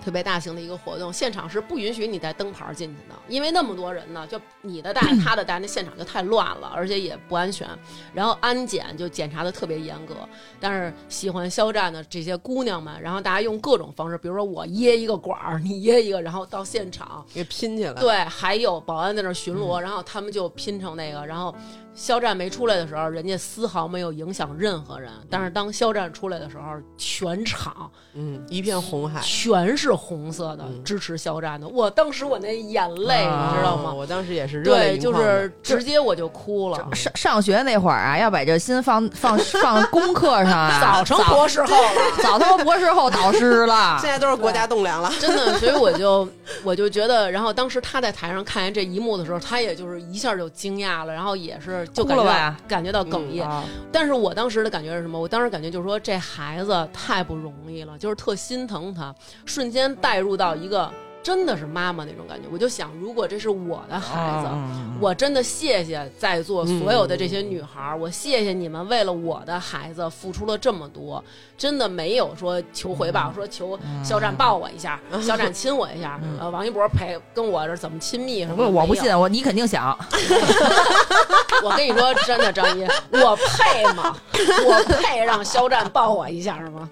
[0.03, 7.69] 特别大型的一个活动，现场是不允许你带灯牌进去的，因为那么多人呢，就你的带 他的带，那现场就太乱了，而且也不安全。
[8.15, 10.15] 然后安检就检查的特别严格，
[10.59, 17.93] 但是喜欢肖战的这些姑娘们，然后大家用各种方式，比如说我掖一个管儿，你掖一个，然后到现场，给拼起来。
[17.95, 21.55] 对，还有保安在那儿巡逻，然后他们就拼成那个，然后。
[21.95, 25.11] 肖战没出来的时候，人家丝毫没有影响任何人。
[25.29, 26.63] 但是当肖战出来的时候，
[26.97, 31.67] 全场嗯一片红海，全是红色的支持肖战的。
[31.69, 33.93] 我当时我那眼泪，你知道吗？
[33.93, 36.89] 我当时也是热泪对，就盈眶的是直接我就哭了。
[36.95, 41.91] 上上学那会儿啊，要把这心放 放放功课上啊，早成博士后了，
[42.23, 44.11] 早他妈博士后导师了 现。
[44.11, 45.11] 在都是国家栋梁了。
[45.21, 46.29] 真的，所以我就
[46.65, 53.47] 我就觉得，然后当时他在台上看见这一幕的时候，他也就是一下就惊讶了，然后也是就感觉感觉到哽咽。
[53.49, 55.21] 啊但是我当时的感觉是什么？
[55.21, 59.15] 我当时感觉就是说，这孩子太不容易了，就是特心疼他，
[59.45, 60.91] 瞬间带入到一个
[61.23, 62.49] 真的是妈妈那种感觉。
[62.53, 71.23] 我就想，如果这是我的孩子，嗯我真的谢谢在座所有的这些女孩儿，我谢谢你们为了我的孩子付出了这么多，
[71.57, 79.97] 真的没有说求回报，说求肖战抱我一下，肖战亲我一下，呃，王一博陪跟我这怎么亲密什么不，我不信，我你肯定想。
[81.63, 84.17] 我跟你说，真的，张一，我配吗？
[84.65, 86.89] 我配让肖战抱我一下是吗？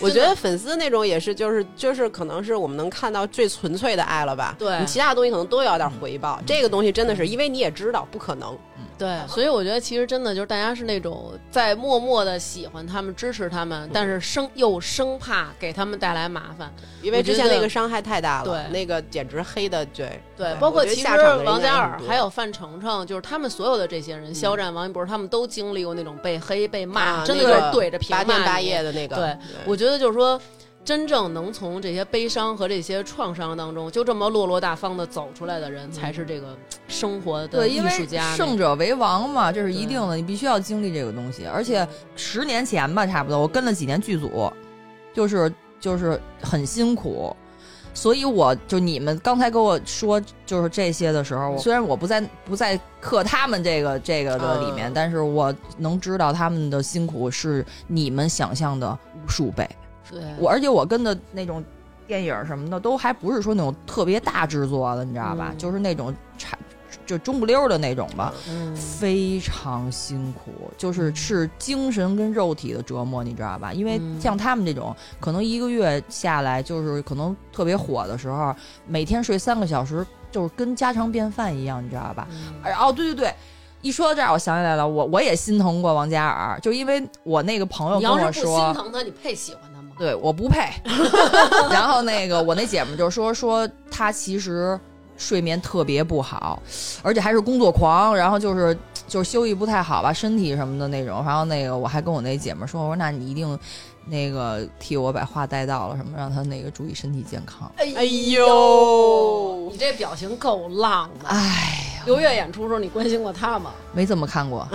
[0.00, 4.54] 我觉得粉丝那种也是，就是就是，可能是我们能看到最纯粹的爱了吧？
[4.58, 6.40] 对你其他的东西可能都要点回报。
[6.46, 8.56] 这个东西真的是，因为你也知道不可能。
[8.96, 16.72] 对，所以我觉得其实真的就是大家是那种在默默的喜欢他们、支持他们，但是生又生怕给他们带来麻烦。
[17.00, 21.06] 因为之前那个伤害太大了，对那个简直黑的对对，包括其实
[21.44, 30.40] 王嘉尔还有范丞丞，就是他们所有的这些人，肖战、王一博，他们都经历过那种被黑、被骂，啊真的就是那个对着屏八天八夜的那个，对我觉得就是说，
[30.84, 36.56] 真正能从这些悲伤和这些创伤当中，就这么落落大方的走出来的人，才是这个
[36.86, 38.34] 生活的对，艺术家。
[38.34, 41.44] 胜者为王嘛，这是一定的，你必须要经历这个东西。
[41.44, 44.50] 而且十年前吧，差不多我跟了几年剧组，
[45.12, 47.36] 就是就是很辛苦。
[47.94, 59.68] 所以我就你们刚才跟我说就是这些的时候，虽然我不在不在刻他们这个这个的里面，嗯但是我能知道他们的辛苦是你们想象的无数倍。
[60.10, 61.62] 对，我而且我跟的那种
[62.06, 65.48] 电影什么的，都还不是说那种特别大制作的，你知道吧？
[65.52, 66.56] 嗯就是那种差
[67.04, 73.72] 就中不溜儿的那种吧，嗯，非常辛苦，就是是精神跟肉体的折磨，你知道吧？
[73.72, 78.54] 因为嗯像他们这种，可能一个月下来，就是可能特别火的时候，
[78.86, 82.26] 每天睡三个小时，就是跟家常便饭一样，你知道吧？
[82.30, 83.34] 嗯哎哦，对对对。
[83.80, 89.67] 一说到这儿，我想起来了，我我也心疼过王嘉尔，就因为我那个朋友你跟我要是不心，疼他，你配喜欢？
[89.98, 90.70] 对，我不配。
[91.70, 94.78] 然后那个我那姐们就说说她其实
[95.16, 96.62] 睡眠特别不好，
[97.02, 98.76] 而且还是工作狂，然后就是
[99.08, 101.22] 就是休息不太好吧，身体什么的那种。
[101.26, 103.58] 然后那个我还跟我那姐们说，我说那你一定
[104.06, 107.70] 那个替我把话带到了什么，让她那个注意身体健康。
[107.76, 111.28] 哎哎呦你这表情够浪的。
[111.28, 113.72] 哎，刘月演出时候，你关心过他吗？
[113.92, 114.66] 没怎么看过。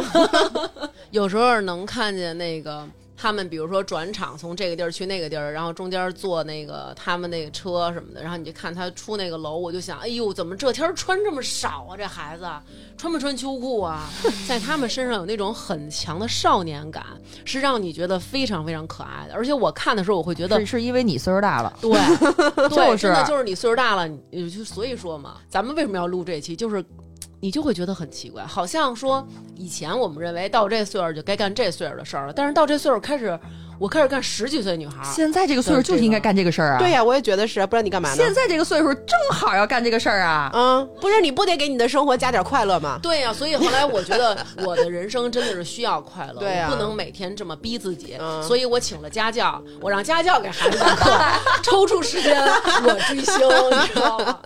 [1.12, 2.86] 有时候能看见那个
[3.24, 11.96] 他们，比如说转场从这个地儿去那个地儿，然后中间坐那个他们那个车什么的，然后你就看他出那个楼，我就想，哎呦，怎么这天儿穿这么少啊？
[11.96, 12.46] 这孩子
[12.98, 14.10] 穿不穿秋裤啊？
[14.46, 17.06] 在他们身上有那种很强的少年感，
[17.46, 19.34] 是让你觉得非常非常可爱的。
[19.34, 21.92] 而且我看的时候，我会觉得是是因为你岁数大了，对，
[22.68, 26.58] 对，就是真的就是你岁数大了，你就所以说嘛，咱们为什么要录这期？
[26.58, 26.84] 就是
[27.44, 29.22] 你就会觉得很奇怪，好像说
[29.58, 33.38] 以前我们认为到这岁数就该干这岁数的事儿了，但是到这岁数开始，
[33.80, 36.80] 我开始干十几岁女孩儿，现在这个岁数就是应该干这个事儿啊。
[36.80, 38.16] 对呀、我也觉得是，不然你干嘛呢？
[38.16, 40.50] 现在这个岁数正好要干这个事儿啊。
[40.54, 43.00] 嗯，不是你不得给你的生活加点快乐吗？
[43.02, 51.12] 对呀、所以后来我觉得我的人生真的是需要快乐， 对啊我不能每天这么逼自己，嗯所以我请了家教，我让家教给孩子上课，
[51.64, 53.36] 抽出时间我追星，
[53.72, 54.40] 你知道吗？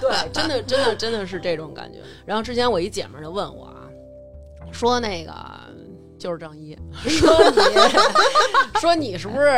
[0.00, 1.98] 对，真的真的真的是这种感觉。
[2.24, 3.84] 然后之前我一姐们儿就问我啊，
[4.72, 5.32] 说那个。
[6.22, 6.78] 就是郑一
[7.10, 9.50] 说你 说你是不是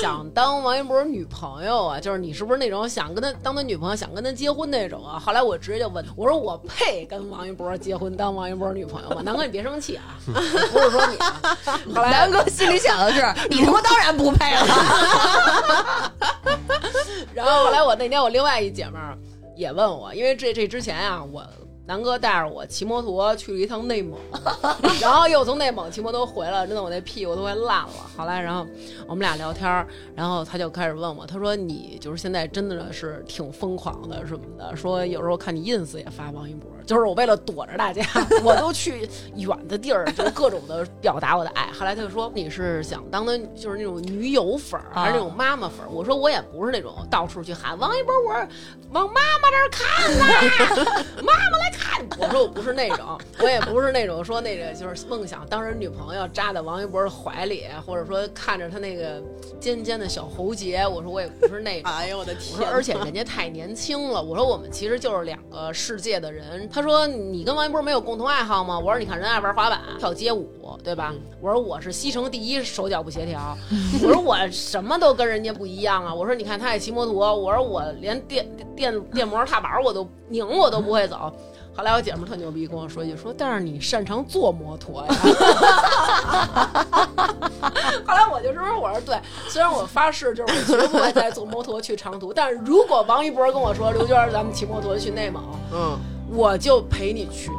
[0.00, 1.98] 想当王一博女朋友啊？
[1.98, 5.18] 就是你是不是那种想跟他当他女朋友，想跟他结婚那种啊？
[5.18, 9.22] 后来我直接就问我说我配跟王一博结婚当王一博女朋友吗？
[9.24, 11.58] 南哥你别生气啊， 不是说你啊。
[11.92, 13.20] 后来南哥心里想的是，
[13.50, 16.12] 你他妈当然不配了。
[17.34, 19.18] 然后后来我那天我另外一姐们儿
[19.56, 21.44] 也问我，因为这这之前啊，我
[21.84, 24.16] 南哥带着我骑摩托去了一趟内蒙，
[25.02, 27.92] 然后又从内蒙骑摩托回来，真的我那屁股都快烂了。
[28.16, 28.64] 后来然后
[29.08, 38.02] 我们俩聊天，然后他就开始问我，他说你就是现在真的是挺疯狂的什么的，说有时候看你 ins 也发王一博，就是我为了躲着大家，
[38.42, 41.70] 我都去远的地儿，就各种的表达我的爱。
[41.72, 45.88] 后来他就说你是想当的就是那种女友粉儿，还是那种妈妈粉儿？
[45.90, 48.46] 我说我也不是那种到处去喊王一博，我
[48.92, 50.24] 往妈妈这儿看呐、
[51.22, 51.92] 妈妈来看。
[52.18, 59.22] 我说我不是那种，我也不是那种说那个就是梦想当人女朋友扎在王一博的怀里，或者说看着他那个
[59.60, 60.86] 尖尖的小喉结。
[60.86, 61.90] 我说我也不是那种。
[61.90, 62.66] 哎呦我的我天说，！
[62.66, 64.22] 而且人家太年轻了。
[64.22, 66.68] 我说我们其实就是两个世界的人。
[66.72, 68.78] 他说你跟王一博没有共同爱好吗？
[68.78, 70.48] 我说你看人爱玩滑板、跳街舞，
[70.82, 71.12] 对吧？
[71.40, 73.56] 我说我是西城第一手脚不协调。
[74.02, 76.14] 我说我什么都跟人家不一样啊。
[76.14, 81.30] 我说你看他爱骑摩托，我说我连电电电摩踏板我都拧我都不会走。
[81.74, 85.14] 后来我姐们儿特牛逼，跟我说一句说，但是你擅长坐摩托呀。
[88.06, 89.18] 后来我就说，我说对，
[89.48, 95.42] 虽然我发誓就是我绝不会再坐摩托去长途，但是如果王一博跟我说刘娟儿，咱们骑摩托去内蒙，
[95.72, 95.98] 嗯，
[96.32, 97.50] 我就陪你去。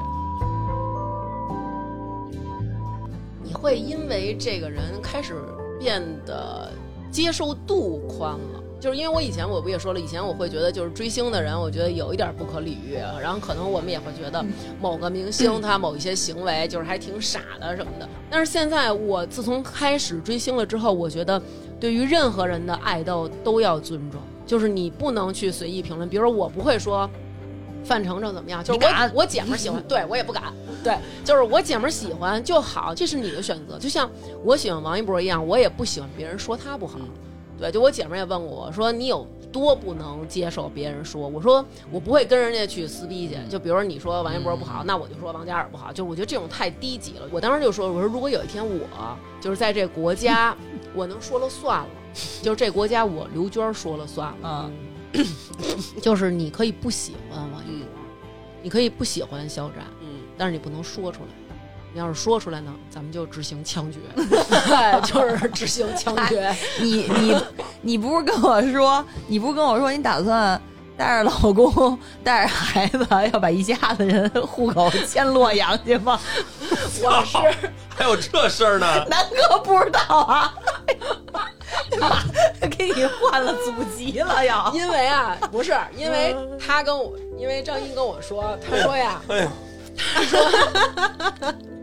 [3.44, 5.36] 你会因为这个人开始
[5.80, 6.72] 变得
[7.12, 8.60] 接受度宽了。
[8.80, 14.44] 就是因为我以前我不也说了，以前我会觉得就是追星的人，我觉得有一点不可理喻，然后可能我们也会觉得
[14.82, 18.10] 某个明星他某一些行为就是还挺傻的什么的。
[18.30, 21.42] 但是现在我自从开始追星了之后，我觉得
[21.80, 26.10] 对于任何人的爱豆都要尊重，就是你不能去随意评论。
[26.10, 27.10] 比如说我不会说
[27.84, 30.54] 范丞丞怎么样，就是我我姐们儿喜欢，对我也不敢，
[30.84, 33.78] 对，就是我姐们儿喜欢就好，这是你的选择。
[33.78, 34.10] 就像
[34.44, 37.00] 我喜欢王一博一样，我也不喜欢别人说他不好。
[37.60, 41.28] 对，就我姐们儿也问过我说你有多不能接受别人说？
[41.28, 43.38] 我说我不会跟人家去撕逼去。
[43.48, 45.94] 就比如说你说王一博不好，那我就说王嘉尔不好。
[45.94, 47.28] 就我觉得这种太低级了。
[47.32, 48.88] 我当时就说，我说如果有一天我
[49.40, 50.56] 就是在这国家，
[50.96, 51.88] 我能说了算了，
[52.42, 54.36] 就是这国家我刘娟儿说了算了。
[54.44, 54.72] 嗯，
[56.02, 57.88] 就是你可以不喜欢王一博，
[58.62, 60.08] 你可以不喜欢肖战，嗯，
[60.38, 61.30] 但是你不能说出来。
[61.96, 66.52] 你要是说出来呢，咱们就执行枪决， 对，就是执行枪决。
[66.80, 67.38] 你你
[67.82, 70.60] 你不是跟我说，你不是跟我说你打算
[70.98, 76.20] 带着老公带着孩子要把一家子人户口迁洛阳去吗？
[77.04, 77.38] 我是
[77.96, 79.06] 还有这事儿呢？
[79.08, 80.52] 南哥不知道啊，
[82.00, 82.24] 妈
[82.78, 84.72] 给你换了祖籍了要。
[84.74, 89.50] 因为啊，不是因为他跟我，因为张英跟我说，他说呀， 哎呦，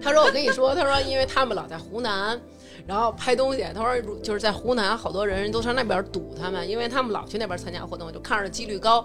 [0.03, 2.41] 他说 我跟你说，他说因为他们老在湖南。
[2.87, 9.05] 然后拍东西，他说就是在湖南，好多人都上那边堵他们，因为他们老去那边参加活动，就看着几率高。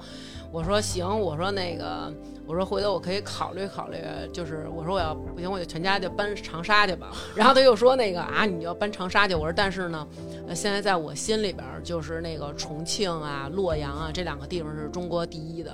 [0.52, 2.12] 我说行，我说那个，
[2.48, 3.98] 我说回头我可以考虑考虑，
[4.32, 7.12] 就是我说我要不行，我就全家就搬长沙去吧。
[7.36, 9.34] 然后他又说那个啊，你要搬长沙去。
[9.34, 10.08] 我说但是呢，
[10.54, 15.74] 现在在我心里边就是那个重庆啊、洛阳啊这两个地方是中国第一的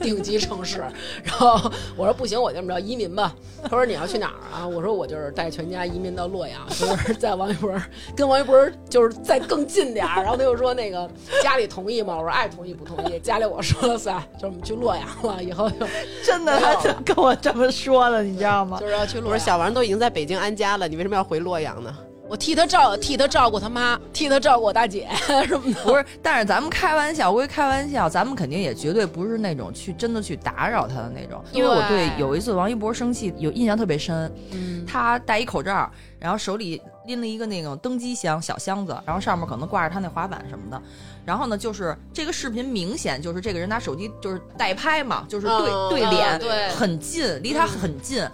[0.00, 0.84] 顶级城市。
[1.24, 3.34] 然后我说不行，我就这么着移民吧。
[3.64, 4.66] 他说你要去哪儿啊？
[4.66, 7.72] 我说我就是带全家移民到洛阳，就是 在王一博
[8.16, 8.56] 跟王一博
[8.88, 10.22] 就是再更近点儿。
[10.22, 11.10] 然后他又说那个
[11.42, 12.16] 家里同意吗？
[12.16, 15.68] 我说爱同意不同意，家里我说了算，就是我们去洛阳了，以后
[16.24, 18.78] 真的，他就跟我这么说的，你知道吗？
[18.80, 19.32] 就是要去洛阳。
[19.32, 21.94] 我说小王都已经在北京安家了，你为什么要回洛阳呢？
[22.28, 25.08] 我替他照替他照顾他妈，替他照顾我大姐
[25.48, 25.82] 什么的。
[25.82, 31.42] 不是，但是咱们开玩笑归开玩笑，咱们肯定也绝对不是那种去真的去打扰他的那种。
[31.50, 40.80] 因为我对对有一次王一博生气有印象特别深，嗯，他戴一口罩，然后手里拎了一个那种登机箱小箱子，然后上面可能挂着他那滑板什么的。
[41.24, 48.26] 然后呢，就是这个视频明显就是这个人拿手机就是代拍嘛，就是对、嗯对脸、嗯对很近，离他很近。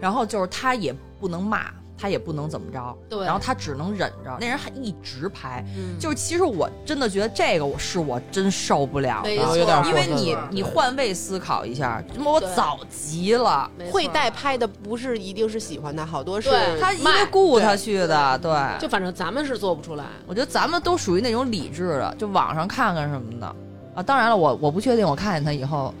[0.00, 4.36] 然后就是他也不能骂，他也不能怎么着，对然后他只能忍着。
[4.40, 13.70] 那人还一直拍，嗯就是其实我真的觉得这个我是我真受不了的，没错因为你你换位思考一下，我早急了。
[13.90, 20.04] 会带拍的不是一定是喜欢他，好多是他因为卖雇他去的，对，就反正咱们是做不出来。
[20.26, 23.46] 我觉得咱们都属于那种理智的，就网上看看什么的
[23.94, 24.02] 啊。
[24.02, 25.92] 当然了，我我不确定，我看见他以后，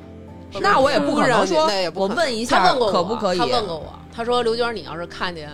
[0.60, 3.38] 那我也不可能说我问一下他问过我，可不可以？
[3.38, 5.50] 他问过我，他说刘娟，你要是看见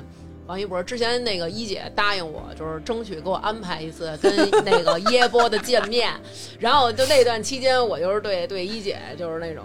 [0.47, 6.13] 王一博之前那个一姐答应我，就是争取给我安排一次跟那个 耶波的见面，
[6.59, 9.63] 然后就那段期间，我就是对对一姐就是那种。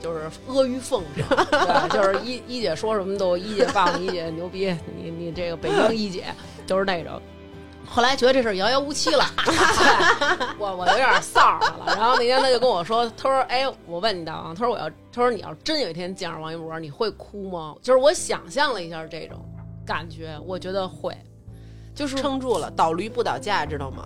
[0.00, 6.24] 就是阿谀奉承，对， 就是一一姐说什么都一姐棒，一姐牛逼，你你这个北京一姐
[6.66, 7.22] 就是那种。
[7.86, 9.54] 后来觉得这事儿遥遥无期了， 对
[10.58, 11.84] 我我有点臊儿了。
[11.86, 19.38] 然后那天他就跟我说，他说：“哎，我问你大王，他说我要，他说你要真有一天见着王一博，你会哭吗？”就是我想象了一下这种
[19.84, 21.16] 感觉，我觉得会，
[21.94, 24.04] 就是撑住了，倒驴不倒架，知道吗？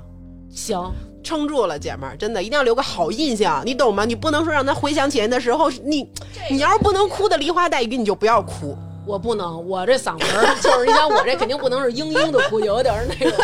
[0.51, 0.91] 行，
[1.23, 4.05] 撑住了，姐们儿，真的一定要留个好印象，你懂吗？
[4.05, 6.11] 你不能说让他回想起来的时候，你
[6.51, 8.77] 你要是不能哭的梨花带雨，你就不要哭。
[9.07, 13.39] 我不能，我这嗓门儿就是你想，我这肯定不能是嘤嘤的哭，有点儿那种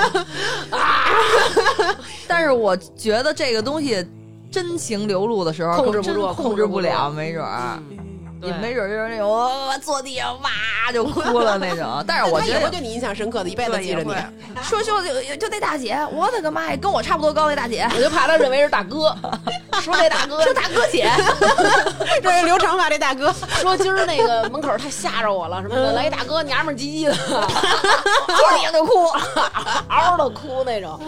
[0.71, 1.95] 啊，
[2.27, 4.05] 但是我觉得这个东西
[4.51, 7.79] 真情流露的时候，控制不住控控制不住制不了，没准儿。
[7.91, 7.99] 嗯
[8.43, 10.51] 你对没准就是那种我坐地上哇
[10.93, 14.05] 就哭了那种，但是我觉得也会对你印象深刻的，一辈子记着你。
[14.05, 19.17] 对也会说就就就那大姐，我的个妈呀，跟我差不多高那大姐，我就怕她认为是大哥，
[19.81, 21.09] 说那大哥， 说大哥姐，
[22.21, 29.07] 这是留长发这大哥，说今儿那个门口太吓着我了什么的，来一大哥娘们儿唧唧的，坐地上就哭。
[29.89, 30.99] 嗷的哭那种，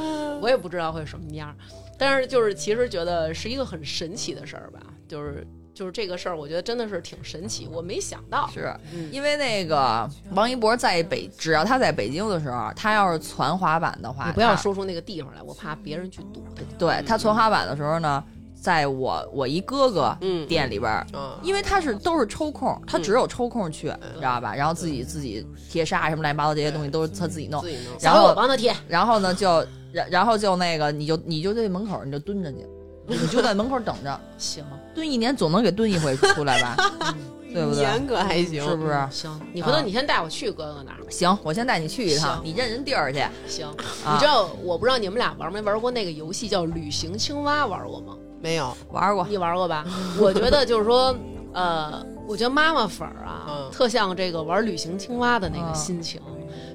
[0.41, 1.55] 我也不知道会什么样，
[1.99, 16.63] 但是就是其实觉得是一个很神奇的事儿吧，就是就是这个事儿，我觉得真的是挺神奇，我没想到，是嗯因为那个王一博在北，只要他在北京的时候，他要是攒滑板的话，你不要说出那个地方来，我怕别人去堵他。
[16.79, 18.23] 对他攒滑板的时候呢，
[18.55, 24.55] 在我我一哥哥嗯店里边儿，嗯，因为他是都是抽空，他只有抽空去，知道吧？
[24.55, 27.99] 然后自己自己贴纱什么乱七八糟这些东西都是他自己弄，己弄。
[28.01, 32.65] 然后我后帮他贴，然后呢就然然后就那个你就你就在门口你就蹲着去，
[33.07, 36.77] 你就在门口等着， 行，蹲一年总能给蹲一回出来吧？
[37.55, 37.83] 对不对？
[37.85, 39.07] 严格还行，是不是？
[39.11, 40.99] 行，你回头你先带我去哥哥那儿。
[41.09, 43.23] 行，我先带你去一趟，你认人地儿去。
[43.47, 43.67] 行，
[44.05, 48.15] 啊你知道我不知道你们俩玩没玩过那个游戏叫旅行青蛙，玩过吗？
[48.43, 49.85] 没有，玩过，你玩过吧？
[50.21, 51.17] 我觉得就是说，
[51.53, 56.21] 呃，我觉得妈妈粉儿啊，嗯特像这个玩旅行青蛙的那个嗯心情，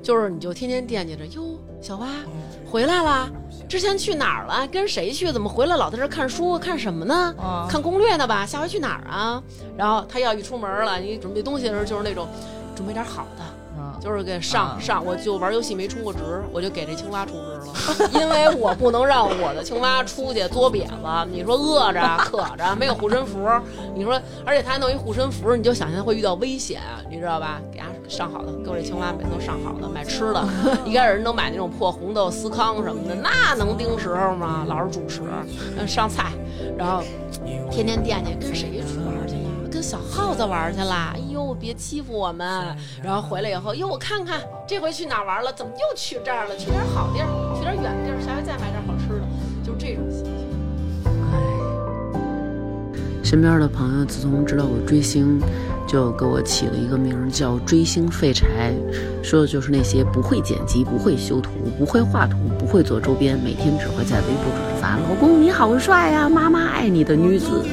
[0.02, 2.08] 就是你就天天惦记着，哟，小蛙
[2.66, 3.30] 回来啦，
[3.68, 4.68] 之前去哪儿了？
[4.68, 5.32] 跟谁去？
[5.32, 6.58] 怎么回来老在这儿看书？
[6.58, 7.34] 看什么呢？
[7.38, 8.45] 啊看攻略呢吧？
[8.45, 9.41] 下回去哪儿啊？
[9.78, 12.28] 然后他要一出门了，你准备东西的时候就是那种
[12.76, 13.43] 准备点好的。
[14.00, 16.20] 嗯就是给上、啊上，我就玩游戏没充过值，
[16.54, 20.93] 我就给这青蛙充值了， 因为我不能让我的青蛙出去作瘪子。
[21.32, 23.39] 你说饿着 渴着没有护身符，
[23.93, 27.60] 你说，而且他还弄一护身符，你就想象会遇到危险，你知道吧？
[27.72, 30.47] 给他上好的，给我这青蛙每次都上好的，买吃的。
[30.86, 34.64] 一开始人都买那种破红豆、司康什么的，那能盯时候吗？
[34.68, 35.22] 老是主食，
[35.78, 36.32] 嗯上菜，
[36.78, 37.04] 然后
[37.70, 38.99] 天天惦记跟谁出。
[39.80, 41.14] 跟小耗子玩去了！
[41.16, 42.76] 哎呦，别欺负我们！
[43.02, 45.54] 然后回来以后，哟，我看看这回去哪儿玩了？
[45.54, 46.58] 怎么又去这儿了？
[46.58, 49.26] 去点好地儿，去点远地儿，下回再买点好吃的，
[49.64, 50.34] 就这种心情。
[53.24, 55.40] 身边的朋友自从知道我追星，
[55.88, 58.74] 就给我起了一个名叫“追星废柴”，
[59.24, 67.64] 说的就是那些不会剪辑、不会修图、不会画图、不会做周边，每天只会在微博转发“老公你好帅呀，妈妈爱你”的女子。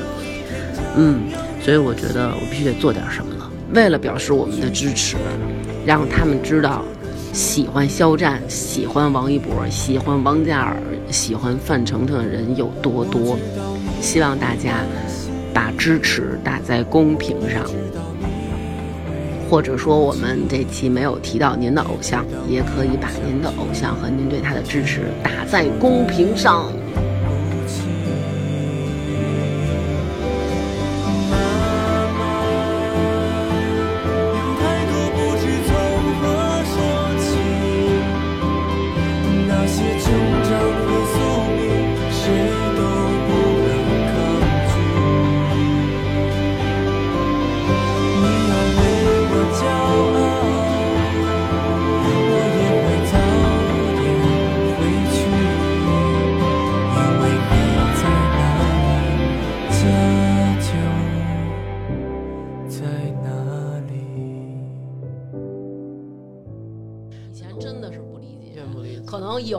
[0.99, 1.29] 嗯，
[1.67, 5.17] 所以我觉得我必须得做点什么了，为了表示我们的支持，
[5.85, 6.85] 让他们知道
[7.33, 10.77] 喜欢肖战、喜欢王一博、喜欢王嘉尔、
[11.11, 13.37] 喜欢范丞丞的人有多多。
[14.01, 14.85] 希望大家
[15.53, 17.65] 把支持打在公屏上，
[19.51, 26.71] 或者说我们这期没有提到您的偶像，也可以把您的偶像和您对他的支持打在公屏上。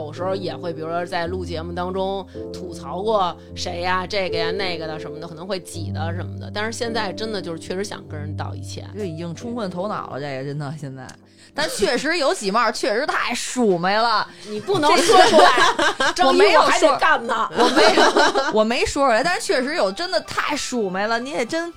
[0.08, 6.50] 有时候也会，比如说在录节目当中吐槽过谁呀、这个呀、那个的什么的，可能会挤的什么的。
[6.52, 8.88] 但是现在真的就是确实想跟人道一歉。
[8.96, 11.06] 这已经冲昏头脑了，这个真的现在。
[11.54, 14.26] 但确实有几帽，确实太鼠没了。
[14.48, 17.46] 你不能说出来，我没有还得说干呢。
[17.50, 21.20] 我没有，我没说出来，但是确实有，真的太鼠没了。
[21.20, 21.70] 你也真，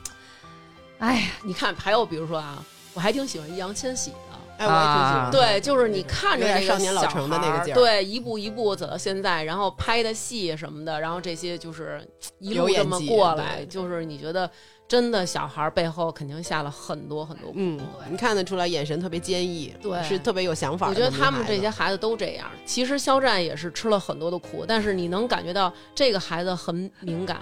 [1.00, 2.64] 哎呀，你看，还有比如说啊，
[2.94, 4.31] 我还挺喜欢易烊千玺的。
[4.62, 5.20] 哎，我也挺喜欢。
[5.22, 12.01] 啊对，就是你看着有点这个少年老小成的那个劲儿对，一步一步走到现在，然后拍的戏什么的，然后这些就是
[12.39, 14.49] 一路这么过来，就是你觉得
[14.88, 17.53] 真的小孩背后肯定下了很多很多苦。
[17.57, 21.43] 嗯，你看得出来眼神特别坚毅，对是特别有想法我觉得他们。
[21.47, 22.47] 这些孩子都这样。
[22.66, 27.41] 其实肖战也是吃了很多的苦，但是你能感觉到这个孩子很敏感，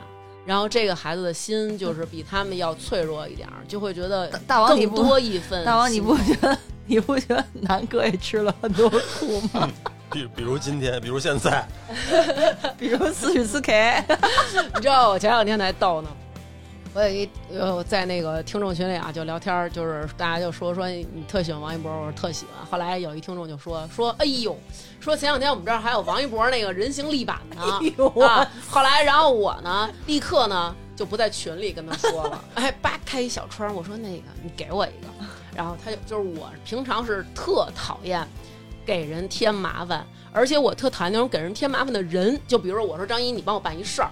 [0.50, 5.64] 然后这个孩子的心就是比他们要脆弱一点儿，就会觉得大大王你不多一份。
[5.64, 9.70] 大王，你不觉得你不觉得南哥也吃了很多苦吗？
[10.12, 11.64] 比比如今天，比如现在，
[12.80, 14.04] 比如四十四 K，
[14.74, 16.10] 你知道我前两天才逗呢，
[16.94, 22.66] 我有一呃在那个听众群里啊就聊天儿，就是大家就说说你特喜欢王一博，我说特喜欢。
[22.66, 24.58] 后来有一听众就说说哎呦，
[25.00, 27.62] 说前两天我们这儿还有王一博那个人形立板呢、
[28.26, 28.52] 啊。
[28.68, 35.08] 后来然后我呢立刻呢就不在群里跟他说了， 哎叭开一小窗，我说那个你给我一个，
[35.56, 38.28] 然后他就就是我平常是特讨厌
[38.84, 42.40] 给人添麻烦，而且我特讨厌那种给人添麻烦的人。
[42.48, 44.10] 就比如说我说张一，你帮我办一事儿，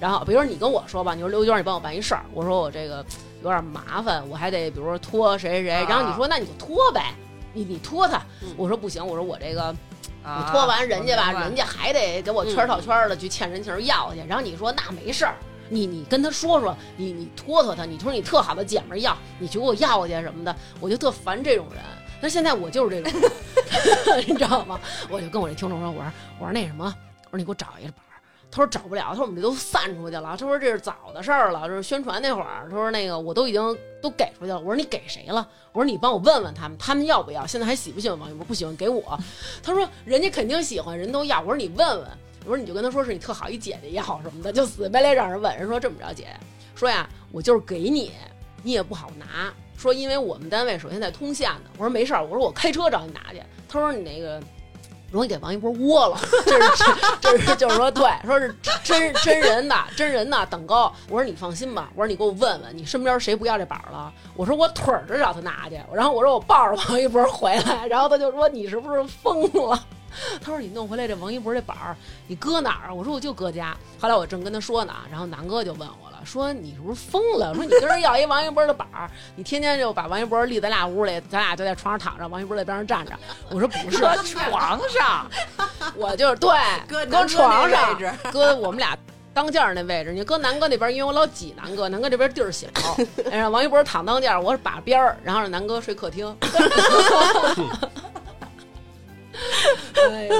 [0.00, 3.04] 然后比如说你跟我说吧，你说刘娟，你帮我办一事儿，我说我这个
[3.42, 7.14] 有点麻烦，我还得比如说托谁谁谁，然后你说那你就托呗，
[7.52, 8.22] 你你托他，
[8.56, 9.74] 我说不行，我说我这个
[10.22, 15.34] 啊我托完人家吧，人家还得给我圈套圈的去欠人情要去，然后你说那没事儿。
[15.70, 21.82] 你你跟他说说，你你托托他，你说你特好的姐们儿要，你去给我要去什么的，我就特烦这种人。
[22.22, 24.80] 但现在我就是这种人， 你知道吗？
[25.10, 26.86] 我就跟我这听众说，我说我说那什么，
[27.26, 28.07] 我说你给我找一个本儿。
[28.50, 30.36] 他说找不了，他说我们这都散出去了。
[30.38, 32.66] 他说这是早的事儿了，这是宣传那会儿。
[32.70, 34.58] 他说那个我都已经都给出去了。
[34.58, 35.46] 我说你给谁了？
[35.72, 37.46] 我说你帮我问问他们，他们要不要？
[37.46, 38.44] 现在还喜不喜欢王一博？
[38.44, 39.18] 不喜欢给我。
[39.62, 41.40] 他说人家肯定喜欢，人都要。
[41.40, 42.08] 我说你问问。
[42.44, 45.54] 我说你就跟他说是你特好一姐姐要什么的，就死白赖让人问。
[45.58, 46.28] 人说这么着姐，
[46.74, 48.12] 说呀我就是给你，
[48.62, 49.52] 你也不好拿。
[49.76, 51.70] 说因为我们单位首先在通县呢。
[51.76, 53.42] 我说没事儿，我说我开车找你拿去。
[53.68, 54.42] 他说你那个。
[55.10, 56.84] 容易给王一博窝了， 这是
[57.20, 58.54] 这是就是说对，说是
[58.84, 60.92] 真真人的真人的等高。
[61.08, 64.12] 我说你放心吧，我说你给我问问你身边谁不要这板了。
[64.34, 69.78] 我说我腿儿着找他拿去，然后我说我抱着王一博回来，然后他就说你是不是疯了？
[70.40, 71.96] 他说你弄回来这王一博这板儿，
[72.26, 72.94] 你搁哪儿啊？
[72.94, 73.76] 我说我就搁家。
[74.00, 77.54] 后来我正跟他说呢，然后南哥就问我了，说你是不是疯了？
[77.54, 83.12] 说你跟人要一王一博的板儿，你天天就把王一博立咱俩屋里，咱俩就在床上躺着，王一博在边上站着。
[83.50, 85.26] 我说不是，床上，
[85.96, 86.50] 我就是对，
[86.88, 88.96] 搁搁床上位置，搁我们俩
[89.34, 90.12] 当间儿那位置。
[90.12, 92.66] 你搁南哥那边，因为我老挤南哥，南哥这边地儿小，
[93.30, 96.36] 哎让王一博躺当间儿，我是把边儿，然后让南哥睡客厅。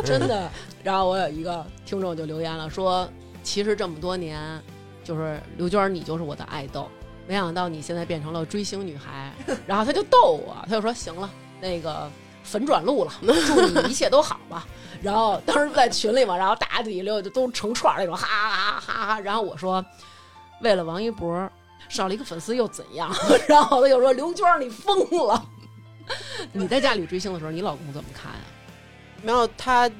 [0.04, 0.50] 真的。
[0.82, 3.09] 然后我有一个听众就留言了，说
[3.42, 4.62] 其实这么多年，
[5.04, 6.88] 就是刘娟你就是我的爱豆，
[7.26, 9.32] 没想到你现在变成了追星女孩。
[9.66, 11.28] 然后他就逗我，他就说行了，
[11.61, 12.11] 那个
[12.42, 14.66] 粉转路了， 祝你一切都好吧。
[15.02, 19.20] 然后当时在群里嘛，然后大家底下就都成串那种，哈哈哈哈。
[19.20, 19.84] 然后我说，
[20.62, 21.50] 为了王一博
[21.88, 23.12] 少了一个粉丝又怎样？
[23.48, 24.96] 然后他就说刘娟你疯
[25.26, 25.44] 了。
[26.52, 28.38] 你在家里追星的时候，你老公怎么看呀、
[29.22, 29.90] 然后他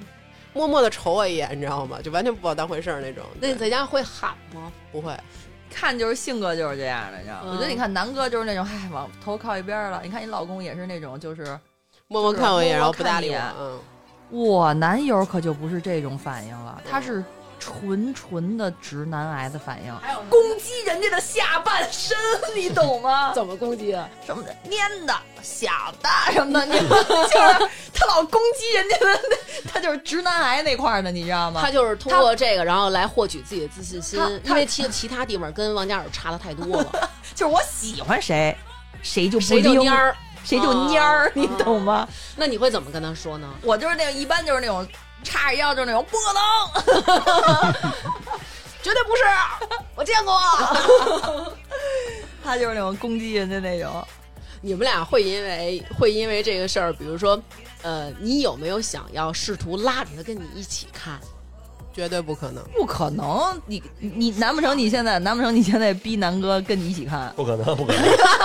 [0.52, 1.98] 默默的瞅我一眼，你知道吗？
[2.02, 3.24] 就完全不把我当回事儿那种。
[3.40, 4.72] 那你在家会喊吗？
[4.90, 5.16] 不会，
[5.70, 7.42] 看就是性格就是这样的，你知道吗？
[7.44, 10.00] 嗯我觉得你看南哥就是那种，唉，往头靠一边儿了。
[10.02, 11.58] 你看你老公也是那种，就是
[12.06, 13.80] 默默看我一眼，然后不搭理我
[14.30, 17.24] 我男友可就不是这种反应了，他是
[17.59, 22.16] 纯纯的直男癌的反应，还有攻击人家的下半身，
[22.54, 23.32] 你懂吗？
[23.34, 24.09] 怎么攻击啊？
[24.24, 25.68] 什么的蔫的、小
[26.02, 31.61] 的什么的， 你就是他老攻击人家的那，他就是直男癌那块儿的，你知道吗？
[31.62, 38.56] 他就是通过这个，然后来获取自己的自信心，因为其其他地方跟王嘉尔差的太多了， 就是我喜欢谁，
[39.02, 42.09] 谁就不谁就蔫儿，谁就蔫儿，啊你懂吗？
[42.36, 43.52] 那你会怎么跟他说呢？
[43.62, 44.86] 我就是那种一般就是那种
[45.22, 47.72] 叉着腰就是那种不可能，
[48.82, 49.22] 绝对不是，
[49.94, 50.40] 我见过。
[52.42, 54.06] 他就是那种攻击人的那种。
[54.60, 57.40] 你们俩会因为会因为这个事儿，比如说，
[57.82, 61.20] 呃，你有没有想要试图拉着他跟你一起看？
[61.93, 62.62] 绝对不可能。
[62.74, 67.32] 不可能，你你难不成你现在难不成你现在逼南哥跟你一起看？
[67.36, 68.03] 不可能，不可能，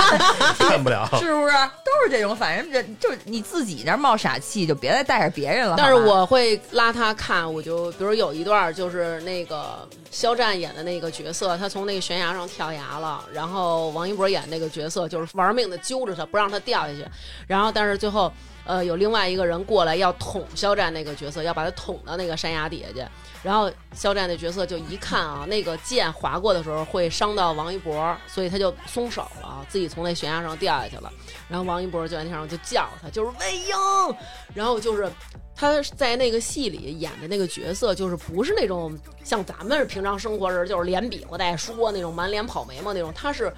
[0.57, 1.07] 看不了。
[1.19, 1.53] 是不是？
[1.85, 5.75] 都是这种，反正人就是你自己那儿冒傻气，就别再带着别人了。
[5.77, 17.05] 但是我会拉他看，我就比如有一段儿就是那个肖战演的那个角色，他从那个悬崖上跳崖了，然后王一博演那个角色就是玩命的揪着他，不让他掉下去，
[17.45, 18.31] 然后但是最后
[18.65, 23.07] 呃有另外一个人过来要捅肖战那个角色，要把他捅到那个山崖底下去，
[23.43, 31.11] 然后肖战那角色就一看啊，那个剑划过的时候会伤到王一博，所以他就松手了，自己从那悬崖上掉下去了。
[31.49, 34.15] 然后王一博就在天上就叫他，就是魏婴，
[34.53, 35.11] 然后就是
[35.55, 43.53] 他在那个戏里演的那个角色，就是不是那种像咱们平常生活人就是连比划带说那种满脸跑眉毛那种，他是。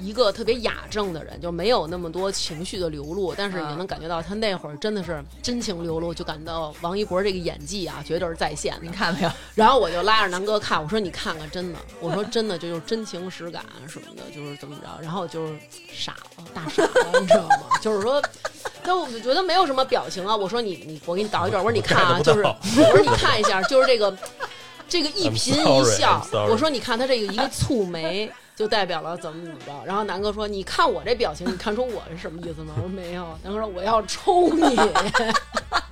[0.00, 8.80] 一个特别雅正的人，就没有那么多情绪的流露，但是也能感觉到他那会儿真的是真情流露，就感到王一博这个演技啊，绝对是在线的。
[8.82, 9.30] 你看没有？
[9.54, 15.58] 然后我就拉着南哥看，我说你看看，真的，我说真的，这就是真情实感什么的，就是怎么着，然后就是
[15.92, 17.66] 傻了，大傻了，你知道吗？
[17.82, 18.22] 就是说，
[18.82, 20.34] 但我就觉得没有什么表情啊。
[20.34, 24.16] 我说你你，我给你导一段，我说你看啊， 就是我说你看一下，就是这个
[24.88, 28.30] 这个一颦一 sorry, 笑我说你看他这个一个蹙眉。
[28.60, 34.76] 就代表了怎么怎么着，然后南哥说：“你看我这表情，你看出我是什么意思吗？”我说：“没有。”南哥说：“我要抽你。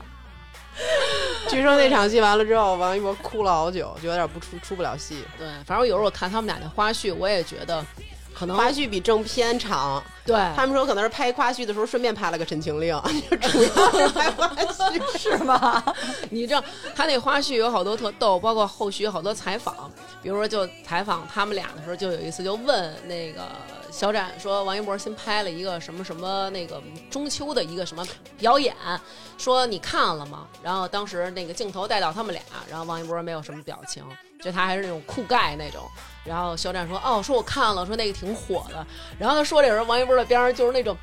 [1.49, 7.83] 据说那场戏完了之后，王一博哭了好久，就有点不出出不了戏。”对，反正有时候我看他们俩那花絮，我也觉得
[8.39, 12.95] 可能花絮比正片长，对他们说可能是拍花絮的时候顺便拍了个《陈情令》，
[13.29, 15.83] 就主要 是拍花絮，是吗？
[16.31, 16.63] 你知道
[16.95, 19.91] 他那花絮有好多特逗，包括后续有好多采访，
[20.23, 23.49] 比如说就采访他们俩的时候，就有一次就问那个
[23.91, 26.81] 肖战说王一博新拍了一个什么什么那个
[27.11, 28.07] 中秋的一个什么
[28.39, 28.75] 表演，
[29.37, 30.47] 说你看了吗？
[30.63, 34.05] 然后当时那个镜头带到他们俩，然后王一博没有什么表情，
[34.43, 35.83] 就他还是那种酷盖那种。
[36.29, 38.87] 然后肖战说：“哦，说我看了，说那个挺火的。”
[39.19, 40.95] 然后他说这人，王一博的边上就是那种，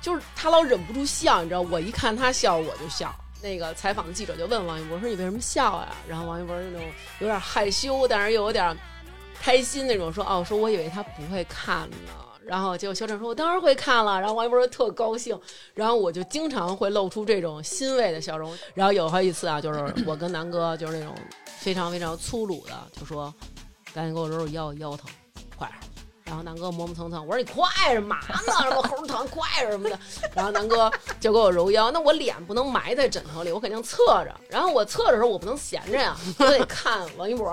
[0.00, 3.14] 就是他老忍不住笑，你知道，我一看他笑我就笑。
[3.42, 6.88] 那个采访的记者就问王一博说：“你为什么笑呀？”然后王一博就那种
[7.20, 8.76] 有点害羞，但是又有点
[9.40, 11.96] 开心那种，说：“哦，说我以为他不会看呢。”
[12.44, 15.38] 然后结果肖战说：“我当然会看了。”然后王一博就特高兴，
[15.72, 18.56] 然后我就经常会露出这种欣慰的笑容。
[18.74, 21.14] 然后有好几次啊，就是我跟南哥就是那种
[21.60, 23.32] 非常非常粗鲁的，就说
[23.94, 25.10] ：“赶紧给我揉揉腰，腰疼，
[25.56, 25.78] 快点。”
[26.24, 28.14] 然后南哥磨磨蹭蹭，我说你快什么
[28.46, 28.52] 呢？
[28.62, 29.98] 什么猴疼快什么的。
[30.32, 30.88] 然后南哥
[31.18, 34.32] 就给我揉腰，那我脸不能埋在枕头里，我肯定侧着。
[34.48, 37.52] 然后我侧着的时候，我不能闲着呀，我得看王一博。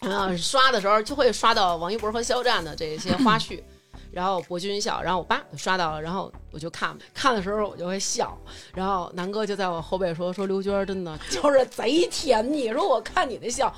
[0.00, 3.62] 然后刷的时候就会刷到王一博和肖战的这些花絮。
[4.10, 8.36] 然后博君一笑，然后我叭就刷到了，然后我就看，看的时候我就会笑，
[8.74, 13.72] 然后南哥就在我后背说说刘娟真的就是贼甜蜜，说我看你那笑。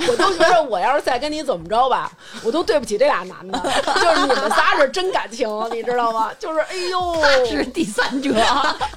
[0.00, 2.10] 我都觉得我要是再跟你怎么着吧，
[2.42, 3.58] 我都对不起这俩男的，
[3.94, 6.30] 就是你们仨是真感情，你知道吗？
[6.38, 8.30] 就是哎呦，他是第三者，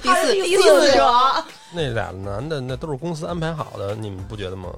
[0.02, 4.68] 第四第四四者那俩男的那都是公司安排好的，你们不觉得吗？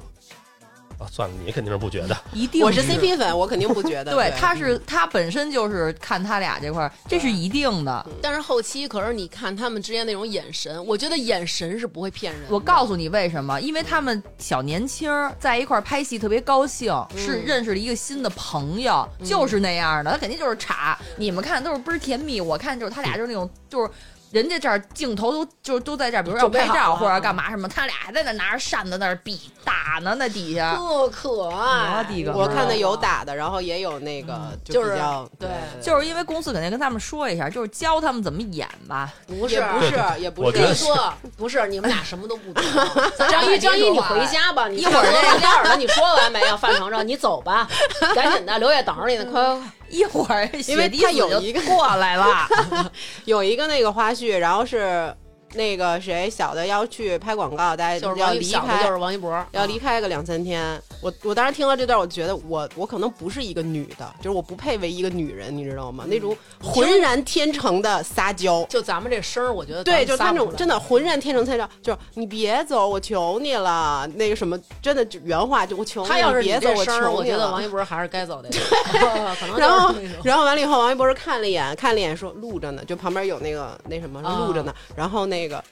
[0.99, 2.17] 啊，算了，你肯定是不觉得。
[2.33, 4.13] 一定我是 CP 粉，我肯定不觉得。
[4.15, 8.07] 对，他是他本身就是看他俩这块儿，这是一定的。
[8.23, 12.49] 但是后期，可是你看他们之间那种眼神，我觉得眼神是不会骗人的。
[12.51, 13.61] 我告诉你为什么？
[13.61, 20.99] 因为他们小年轻在一块儿拍戏特别高兴，是认识了一个新的朋友，就是那样的，他肯定就是傻。
[21.17, 23.91] 你们看都是倍儿甜蜜，我看就是他俩 就是那种就是。
[24.35, 30.75] 人家这儿镜头都就是都在这儿，比如说要拍照或者干嘛什么，他俩还在那拿着扇子那儿比打呢，那底下。
[30.75, 34.99] 特可爱，我的个我看的有打的，然后也有那个就是
[35.39, 35.49] 对
[35.81, 39.13] 就是因为公司肯定跟他们说一下，就是教他们怎么演吧。
[39.29, 42.65] 不是也不是也不是我跟你说，不是你们俩什么都不懂。
[43.31, 46.57] 张一，张一，你回家吧，你一会儿这半天的你说完没有？
[46.57, 47.69] 范丞丞，你走吧，
[48.15, 49.63] 赶紧的，刘烨等着你呢，快快快！
[49.95, 52.49] 一会儿因为他有一个过来了，
[53.27, 55.15] 有一个那个花絮，然后是
[55.55, 60.81] 那个谁小的要去拍广告，大家就是要离开，就是王一博，要离开个两三天。
[61.01, 66.05] 我我当时听了这段，我觉得我我可能不是一个女的，就是我不配为一个女人，你知道吗？
[66.09, 68.65] 那种浑然天成的撒娇。
[68.69, 74.07] 就咱们这声儿，我觉得对，就他那种真的浑然天成撒娇，就是你别走，我求你了。
[74.15, 77.37] 那个什么，真的就原话就我求你了，他要是你别走，我求你了。
[77.37, 78.49] 觉得王一博还是该走的，
[79.59, 84.75] 然后然后完了以后，王一博是看了一眼，看了一眼说录着呢，就旁边有那个那什么啊录着呢。
[84.97, 85.63] 然后那个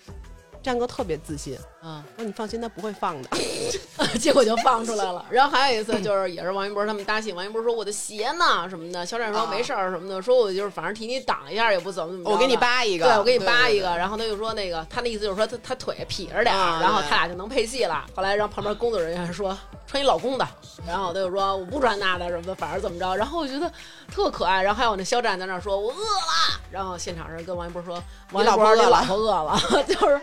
[0.63, 3.29] 战哥特别自信，嗯，说你放心，他不会放的。
[4.19, 5.25] 结果就放出来了。
[5.31, 12.31] 然后还有一次就是也是王一博他们搭戏，王一博说我的鞋呢什么的，肖战说啊没事儿什么的，说我就是反正替你挡一下也不怎么怎么着。
[12.31, 13.97] 我给你扒一个，对，我给你扒对一个，。
[13.97, 18.05] 然后他就说那个，他那意思就是说他他腿劈着点然后他俩就能配戏了。
[18.15, 19.57] 后来让旁边工作人员说
[19.87, 20.47] 穿你老公的，
[20.87, 23.17] 然后他就说我不穿那的什么的，反正怎么着。
[23.17, 23.71] 然后我觉得
[24.11, 24.63] 特可爱。
[24.63, 28.03] 然后还有那肖战在那说我饿了，然后现场人跟王一博说
[28.33, 30.21] 王一博你老婆饿了老婆饿了，就是。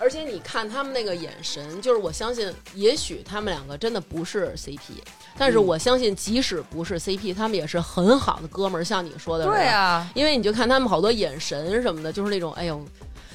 [0.00, 4.78] 而且你看他们那个眼神，就是我相信，也许他们两个真的不是 CP，
[5.36, 5.66] 但是嗯。
[5.66, 8.84] 我相信，即使不是 CP，他们也是很好的哥们儿。
[8.84, 12.82] 像你说的，对啊，因为你就看他们好多眼神什么的，就是那种哎呦，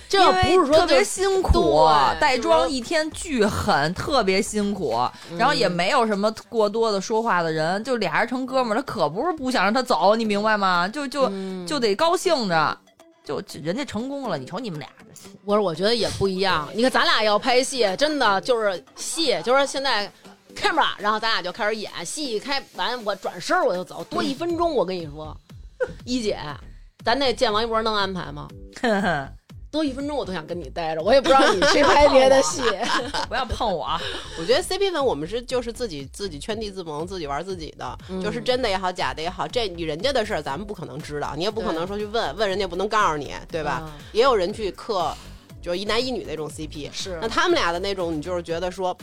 [0.10, 1.88] 这要不是说特别辛苦，
[2.20, 5.00] 带妆一天巨狠，特别辛苦，
[5.38, 10.88] 然后也没有什么过多的说话的人，就俩人成哥们儿，他可不是不想让他走，你明白吗？
[10.88, 11.66] 就就嗯。
[11.68, 12.78] 就得高兴着，
[13.26, 14.88] 就人家成功了，你瞅你们俩，
[15.44, 16.70] 我说我觉得也不一样。
[16.74, 20.10] 你看咱俩要拍戏，真的就是戏，就是现在
[20.56, 24.74] camera，然后咱俩就开始演戏，开完我转身我就走，多一分钟。
[24.74, 25.36] 我跟你说，
[26.06, 26.40] 一姐，
[27.04, 28.48] 咱那见王一博能安排吗？
[29.76, 32.62] 多一分钟我都想跟你待着，我也不知道你去拍别的戏。
[33.28, 33.86] 不要碰我，
[34.40, 43.84] 我觉得 CP 粉我们是就是自己自己圈地自萌，自己玩自己的，嗯就是真的也好，假的也好，这你人家的事儿咱们不可能知道，你也不可能说去问问人家，不能告诉你，对吧？
[43.86, 45.14] 嗯也有人去磕，
[45.62, 48.98] 就是一男一女那种 CP，是那他们俩的那种，你就是觉得说。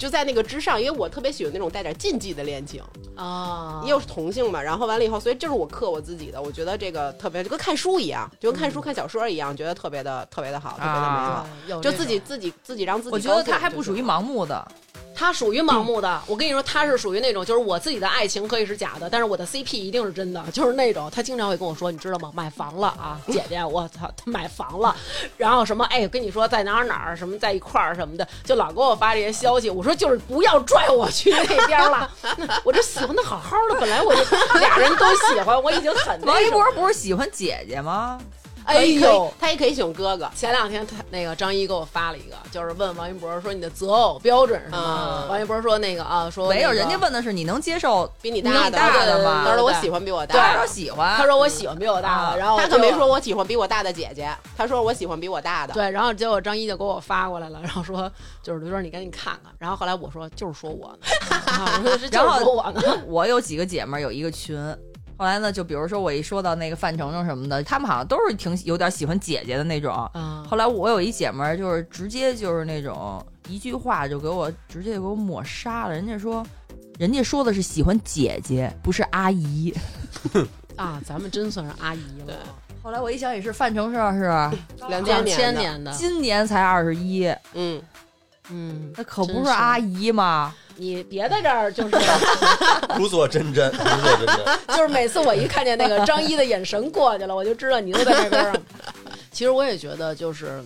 [0.00, 2.82] 就在那个之上，因为我特别喜欢那种带点禁忌的恋情，
[3.14, 14.66] 啊，又是同性嘛，然后完了以后，所以这是我克我自己的，我觉得这个特别就跟看书一样，就跟看书看小说一样，觉得特别的特别的好，特别的美好，就自己自己自己让自己我觉得他还不属于盲目的，
[15.20, 16.18] 他属于盲目的。
[16.26, 22.30] 我跟你说，他是属于那种，就是我自己的爱情可以是假的，但是我的 CP 一定是真的，就是那种他经常会跟我说，你知道吗？
[22.34, 24.96] 买房了啊，姐姐，我操，他 买房了，
[25.36, 29.68] 然后什么，哎，跟你说在哪儿哪儿什么在一块儿什么的，就老给我发这些消息。
[29.68, 32.10] 我说就是不要拽我去那边了，
[32.64, 34.22] 我这喜欢的好好的，本来我就
[34.58, 38.18] 俩人都喜欢，我已经很那王一博不是喜欢姐姐吗？
[38.70, 45.26] 哎呦，他也可以喜欢哥哥，前两天他那个张一给我发了一个，就是问王一博说你的择偶标准是什么？
[45.26, 55.74] 嗯王一博说那个啊，说没有，人家问的是你能接受比你大大的吗他说我喜欢比我大的，说喜欢，他说我喜欢比我大啊的，然后他可没说我喜欢比我大的姐姐，他说我喜欢比我大的。
[55.74, 58.10] 对，然后结果张一就给我发过来了，然后说
[58.42, 64.56] 就是刘娟你赶紧看看，然后后来我说就是说我呢，啊我说是就是说我呢，我有几个姐们儿有一个群，
[65.20, 69.94] 后来呢，就比如说我一说到那个范丞丞什么的，他们好像都是挺有点喜欢姐姐的那种。
[70.14, 75.92] 啊后来我有一姐们儿，就是直接就是那种一句话就给我直接给我抹杀了。
[75.92, 76.42] 人家说，
[76.98, 79.74] 人家说的是喜欢姐姐，不是阿姨。
[80.76, 82.34] 啊，咱们真算是阿姨了，
[82.82, 84.22] 后来我一想也是，范丞丞是
[84.88, 87.78] 两千年的，今年才二十一，嗯，
[88.50, 90.54] 嗯，那可不是阿姨吗？
[90.76, 91.96] 你别在这儿就是
[92.96, 94.58] 如坐针毡，如坐针毡。
[94.76, 98.60] 就是每次我一看见那个张一的眼神过去了，我就知道你都在这边儿。
[99.30, 100.62] 其实我也觉得，就是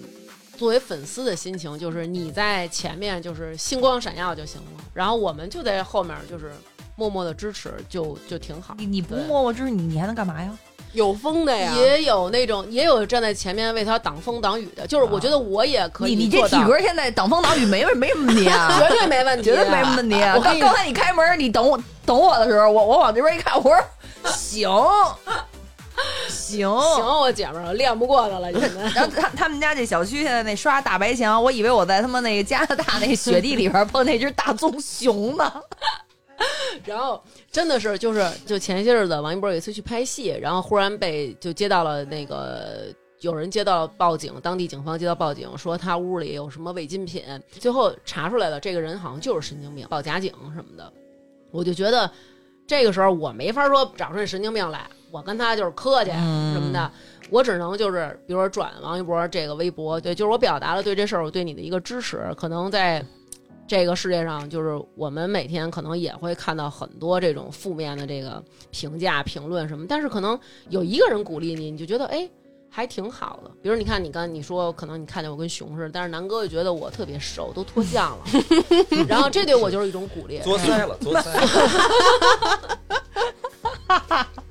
[0.57, 6.53] 作为粉丝的心情，就是你在前面就是星光闪耀就行了，然后我们就在后面就是
[6.97, 8.75] 默默的支持，就就挺好。
[8.79, 10.57] 你你不对摸摸支持你，你还能干嘛呀？
[10.95, 20.17] 有风的呀，也有那种，也有站在前面为他挡风挡雨的，就是我觉得我也可以你你这做到体格现在挡风挡雨没没什么 问题啊，绝对没问题，绝对没什么问题。
[20.35, 23.77] 我刚刚才你开门，你等我等我的时候，我我往这边一看，我说
[24.33, 24.71] 行
[26.29, 28.51] 行行，我姐们儿练不过他了。
[28.95, 35.53] 然后他他们家这小区现在那刷大白墙，我以为我在他妈那个加拿大那雪地里边碰那只大棕熊呢。
[36.85, 42.87] 然后真的是就是就前些日子王一博有一次去拍戏，然后忽然被就接到了那个
[43.21, 50.93] 有人接到报警，当地警方接到报警说他屋里有什么违禁品，最后查出来了，这个人好像就是神经病，报假警什么的。
[51.51, 52.11] 我就觉得
[52.67, 56.91] 这个时候我没法说找出这神经病来，我跟他就是客气什么的。
[57.31, 62.21] 我只能就是，比如说转王一博这个微博，对，就是我表达了对这事儿我对你的一个支持。
[62.37, 63.03] 可能在
[63.67, 70.39] 这个世界上，就是我们每天可能也会看到很多这种负面的这个评价、评论什么，但是可能
[70.69, 72.29] 有一个人鼓励你，你就觉得哎。
[72.77, 78.25] 还挺好的，比如你看，你刚你说可能你看见我跟熊似的，但是南哥就觉得我特别瘦，都脱相了，
[79.07, 80.41] 然后这对我就是一种鼓励。
[80.43, 81.33] 作腮了，作腮
[83.87, 84.27] 了。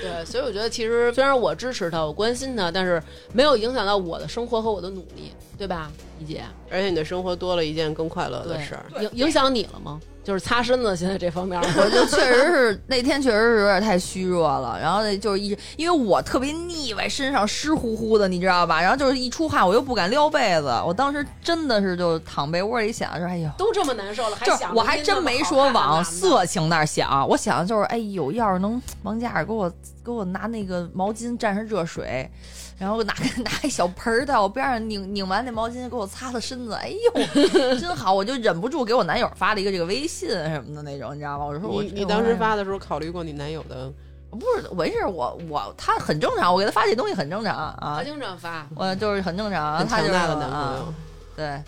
[0.00, 5.90] 对，所以我觉得其实虽然我支持他，我关心他，但是没有影响到我的生活和我的努力，对吧，
[6.20, 6.44] 一姐？
[6.70, 10.00] 而且你的生活多了一件更快乐的事儿。，影影响你了吗？
[10.28, 18.78] 就是擦身子，现在这方面我就确实是那天确实是有点太虚弱了，然后呢就是一因为我特别腻歪，身上湿乎乎的，你知道吧？
[18.78, 23.48] 然后就是一出汗我又不敢撩被子，我当时真的是就躺被窝里想说，哎呦。
[23.56, 26.28] 都这么难受了，还就是想我还真没说往色。
[26.28, 29.72] 色情那儿想，我想的就是，哎呦，要是能王嘉尔给我
[30.04, 32.30] 给我拿那个毛巾蘸上热水，
[32.78, 38.14] 然后拿个 拿一小盆儿在我边上拧拧完那毛巾给我擦擦身子，哎呦， 真好！
[38.14, 41.44] 我就忍不住给我男友发了一个这个微信什么的那种，你知道吗？
[41.44, 43.92] 我说我你你当时发的时候考虑过你男友的？
[44.30, 50.94] 不是没事，我我他很正常，我给他发这东西很正常啊他，经常发，我就是很正常，很他就是强大的男朋啊友，
[51.34, 51.62] 对。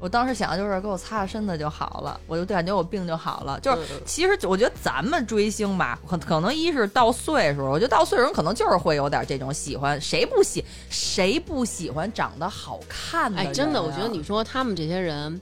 [0.00, 3.60] 我当时想的就是给我擦擦身子就好了，我就感觉我病就好了。
[3.60, 13.44] 就是其实我觉得咱们追星吧，可可能一是到岁数，我觉得到岁数人可能就是会有点这种喜欢，谁不喜谁不喜欢长得好看的啊？
[13.44, 15.38] 哎，真的，我觉得你说他们这些人，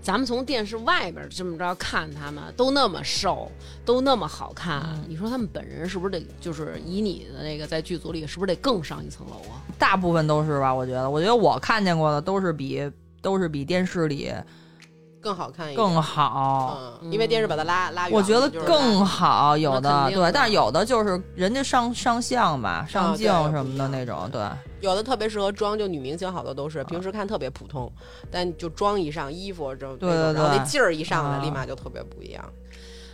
[0.00, 3.52] 咱们从电视外边这么着看他们，都那么瘦，
[3.84, 9.60] 都那么好看，嗯你说他们本人是不是得就是以你的那个在剧组里，是不是得更上一层楼啊？
[9.78, 10.74] 大部分都是吧？
[10.74, 12.90] 我觉得，我觉得我看见过的都是比
[13.20, 14.32] 都是比电视里
[15.20, 16.78] 更好看一点，更好。
[17.02, 20.14] 嗯，因为电视把它拉拉远，我觉得更好，有那的。
[20.14, 24.40] 对，但是有的就是人家上上相吧，上镜什么的那种，对。
[24.80, 26.70] 有的特别适合妆，就女明星好多都啊。
[26.70, 27.92] 是平时看特别普通，
[28.30, 31.42] 但就妆一上，衣服就对对那种然后那劲儿一上来，啊。
[31.42, 32.44] 立马就特别不一样。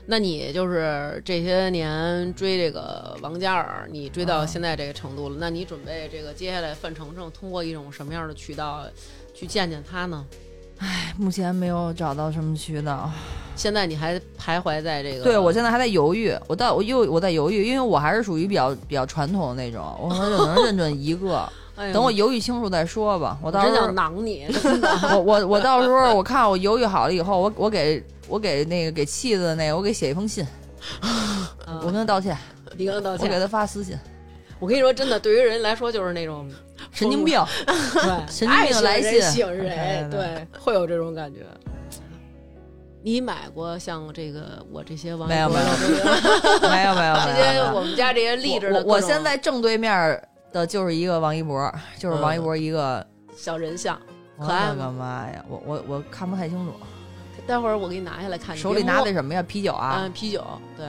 [0.07, 8.85] 那你就是这些年追这个王嘉尔，你追到现在这个程度了，那你准备这个接下来范丞丞通过一种什么样的渠道
[9.35, 10.24] 去见见他呢？
[10.78, 13.11] 唉目前没有找到什么渠道。
[13.57, 23.39] 现在你还徘徊在这个，对我现在还在犹豫，我到我又我在犹豫，因为我还是属于比较比较传统的那种，我可能就能认准一个， 哎等我犹豫清楚再说吧。
[23.41, 24.47] 我到时候真想囊你。
[25.14, 30.45] 我我我到时候我看我犹豫好了以后，我我给我给那个给气子的那个我给写一封信，
[31.80, 32.37] 我跟他道歉，
[32.76, 33.24] 你跟他道歉。
[33.24, 33.97] 我给他发私信，
[34.59, 36.51] 我跟你说，真的，对于人来说就是那种
[36.95, 39.20] 神经病，对， 神经病来信。
[39.22, 41.40] 喜欢谁对会有这种感觉。
[43.03, 50.18] 你买过像这个我这些王没有一博没有 没有没有 这些我们家这些励志的我我现在正对面
[50.53, 53.07] 的就是一个王一博，就是王一博一个。
[53.36, 54.01] 小人像，
[54.38, 54.68] 我可爱吗？
[54.70, 55.45] 的个妈呀！
[55.49, 56.72] 我我我看不太清楚，
[57.49, 59.42] 待会儿我给你拿下来看，你手里拿的什么呀？
[59.42, 59.97] 啤酒啊？
[60.01, 60.42] 嗯啤酒，
[60.76, 60.86] 对，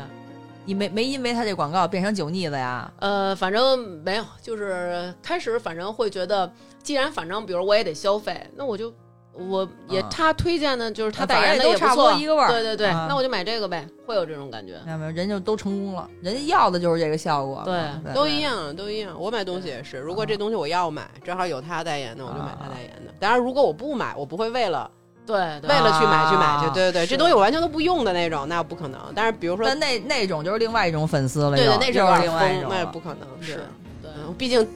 [0.65, 2.91] 你没没因为他这广告变成酒腻子呀？
[2.99, 6.51] 呃，反正没有，就是开始反正会觉得，
[6.81, 8.93] 既然反正比如我也得消费，那我就
[9.33, 14.73] 我也啊他推荐的就是他代言的也差不多错，一个味儿对对对，啊那我就买这个呗，会有这种感觉。
[14.85, 17.61] 没有没有，人就都成功了，人家要的就是这个效果。
[17.65, 19.15] 对对都一样，都一样。
[19.19, 23.13] 我买东西也是，如果这东西我要买，正好有他代言的，我就买他代言的。
[23.19, 24.89] 当然，如果我不买，我不会为了
[25.25, 26.73] 对对为了去买去买啊去。
[26.73, 28.99] 对对对，这东西我完全都不用的那种，那不可能。
[29.15, 32.85] 但是比如说，但那那种就是另外一种粉丝了，对对，那是另外一种，那种了。
[32.87, 33.27] 不可能。
[33.41, 33.55] 是，
[34.01, 34.67] 对，嗯毕竟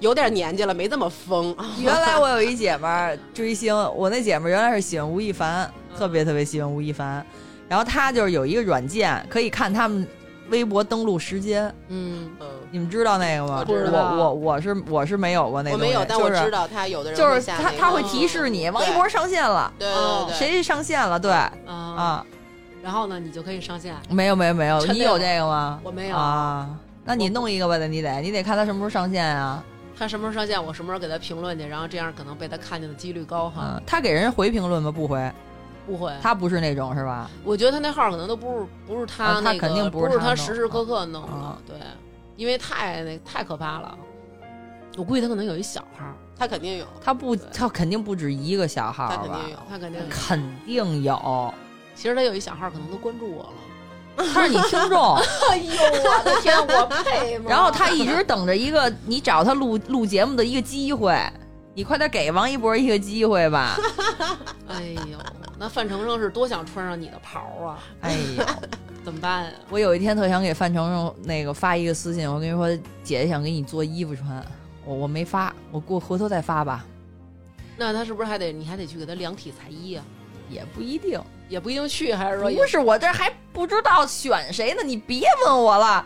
[0.00, 1.56] 有点年纪了，没这么疯。
[1.80, 7.24] 原来我有一姐们儿追星，我那姐们儿原来是喜欢吴亦凡，特别特别喜欢吴亦凡。
[7.68, 10.06] 然后她就是有一个软件，可以看他们
[10.54, 13.58] 微博登录时间，嗯，嗯，你们知道那个吗？
[13.58, 21.18] 我知道我我我是我是没有过那个，我没有，但我知道他有的人就是他他会提示你王一博上线了，对哦对对，谁上线了？
[21.18, 21.32] 对。
[21.32, 22.26] 啊，啊，
[22.82, 23.94] 然后呢，你就可以上线。
[24.08, 25.80] 没有没有没有，你有这个吗？
[25.82, 26.70] 我没有，啊，
[27.04, 29.62] 那你弄一个吧，得你得你得看他什么时候上线啊。
[29.96, 33.62] 他什么时候上线，我什么时候给他评论去，然后这样可能被他看见的几率高哈。
[33.76, 34.90] 嗯，他给人回评论吗？
[34.90, 35.18] 不回，
[35.86, 37.30] 不会，他不是那种是吧？
[37.44, 41.76] 我觉得他那号可能都不是不是他啊他那个，肯定不不是他他时时刻刻弄的啊，对，
[42.36, 43.96] 因为太那太可怕了。
[44.96, 46.04] 我估计他可能有一小号，
[46.38, 49.50] 他肯定有，他不，他肯定不止一个小号吧他肯定？
[49.50, 49.58] 有。
[49.68, 50.06] 他肯定有。
[50.08, 51.54] 肯定有，
[51.96, 53.52] 其实他有一小号，可能都关注我了。
[54.32, 55.16] 他是你听众，
[55.50, 55.72] 哎呦，
[56.04, 57.46] 我的天，我配吗？
[57.50, 61.12] 然后他一直等着一个你找他录录节目的一个机会，
[61.74, 63.76] 你快点给王一博一个机会吧！
[64.68, 65.18] 哎呦，
[65.58, 67.78] 那范丞丞是多想穿上你的袍啊！
[68.00, 68.44] 哎呦，
[69.04, 69.50] 怎么办呀？
[69.70, 72.68] 我有一天特想给范丞丞那个发一个私信，我跟你说，
[73.02, 74.44] 姐姐想给你做衣服穿，
[74.84, 76.84] 我我没发，我过回头再发吧，
[77.76, 80.04] 那他是不是还得你还得去给他量体裁衣啊？
[80.48, 81.20] 也不一定。
[81.46, 86.04] 也不一定去，还是说不是我这还不知道选谁呢，你别问我了。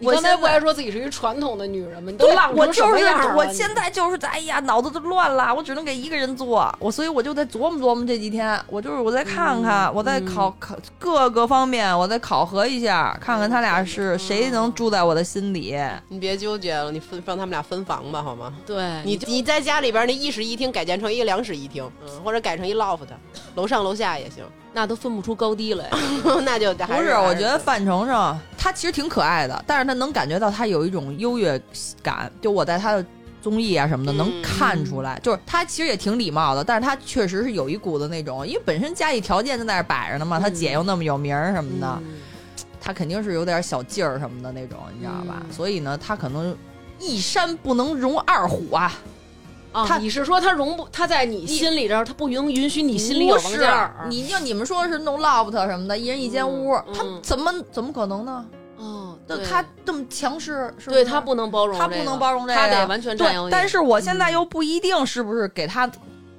[0.00, 2.10] 你刚才我现在不还说自己是一传统的女人吗？
[2.10, 3.36] 你都浪成什就是么样了？
[3.36, 15.76] 我现在就是在，哎呀，脑子都乱了，我只能给一个人做，我所以我就在琢磨琢磨这几天，我就是我再看看，嗯我再考考各个方面，我再考核一下，看看他俩是谁能住在我的心里。
[16.08, 18.54] 你别纠结了，你分让他们俩分房吧，好吗？
[18.64, 22.98] 对你你在家里边那一室一厅改建成一个两室一厅，嗯，或者改成一 loft，
[23.56, 24.44] 楼上楼下也行。
[24.78, 25.90] 那都分不出高低来。
[26.44, 31.60] 那就还不是，我觉得范丞丞他其实挺可爱的，但是他能感觉到他有一种优越
[32.00, 33.04] 感，就我在他的
[33.42, 42.14] 综艺啊什么的嗯能看出来，就是他其实也挺礼貌的，但是他确实是有一股子那种，因为本身家里条件就在那摆着呢嘛，他嗯姐又那么有名儿什么的，嗯
[42.80, 45.42] 他肯定是有点小劲儿什么的那种，你知道吧？
[45.44, 46.56] 嗯所以呢，他可能
[47.00, 48.92] 一山不能容二虎啊，
[49.72, 54.06] 啊，他你是说他容不他在你心里这儿，他不允允许你心里有王不是嘉尔？
[54.08, 58.44] 你就你们说是弄 loft 什么的，一人一间屋，嗯他嗯怎么怎么可能呢？
[58.78, 65.90] 哦，对那他这么强势，是不是对他不能包容这个，他不能包容这个，他得完全占有但是我现在又不一定是不是给他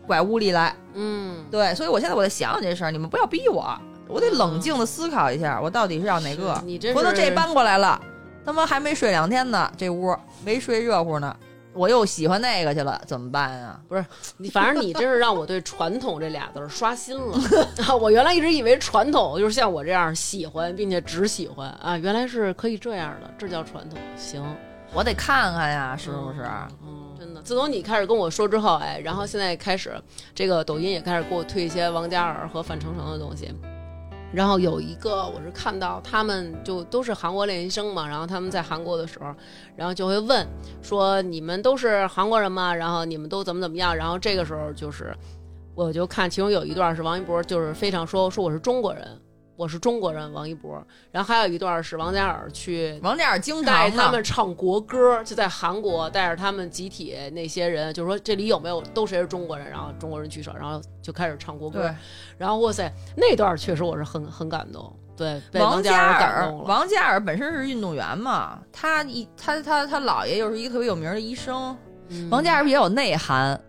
[0.07, 3.77] 拐屋里来，嗯，对，所以我现在我在想想这事儿，你们不要逼我，
[4.07, 6.59] 我得冷静的思考一下，我到底是要哪个。
[6.65, 8.01] 你这回头这搬过来了，
[8.43, 11.35] 他妈还没睡两天呢，这屋没睡热乎呢，
[11.73, 13.79] 我又喜欢那个去了，怎么办啊？
[14.37, 17.37] 你反正你真是让我对“传统”这俩字儿刷新了。
[18.01, 23.99] 我原来一直以为传统就是像我这样喜欢并且只喜欢啊，原来是可以这样的，这叫传统。
[24.17, 24.43] 行，
[24.93, 26.43] 我得看看呀，是不是？
[26.83, 30.01] 嗯，真的，自从你开始跟我说之后，哎，然后现在开始，
[30.33, 33.53] 这个抖音也开始给我推一些王嘉尔和范丞丞的东西。
[34.31, 39.33] 然后有一个我是看到他们就都是韩国练习生嘛，然后他们在韩国的时候，
[39.75, 40.47] 然后就会问
[40.81, 42.73] 说你们都是韩国人吗？
[42.73, 43.95] 然后你们都怎么怎么样？
[43.95, 45.15] 然后这个时候就是，
[45.73, 49.19] 我就看其中有一段是王一博就是非常说说我是中国人，
[49.59, 50.81] 我是中国人王一博，
[51.11, 61.93] 然后还有一段是王嘉尔去王嘉尔经常带他们唱国歌，就在韩国带着他们集体那些人，就说这里有没有都谁是中国人，然后中国人举手，然后就开始唱国歌，
[62.37, 66.49] 然后哇塞，那段确实我是很很感动，对，被王嘉尔。
[66.49, 71.75] 王嘉尔本身是运动员嘛，他一他他他姥爷又是一个特别有名的医生，
[72.07, 73.59] 嗯王嘉尔也有内涵。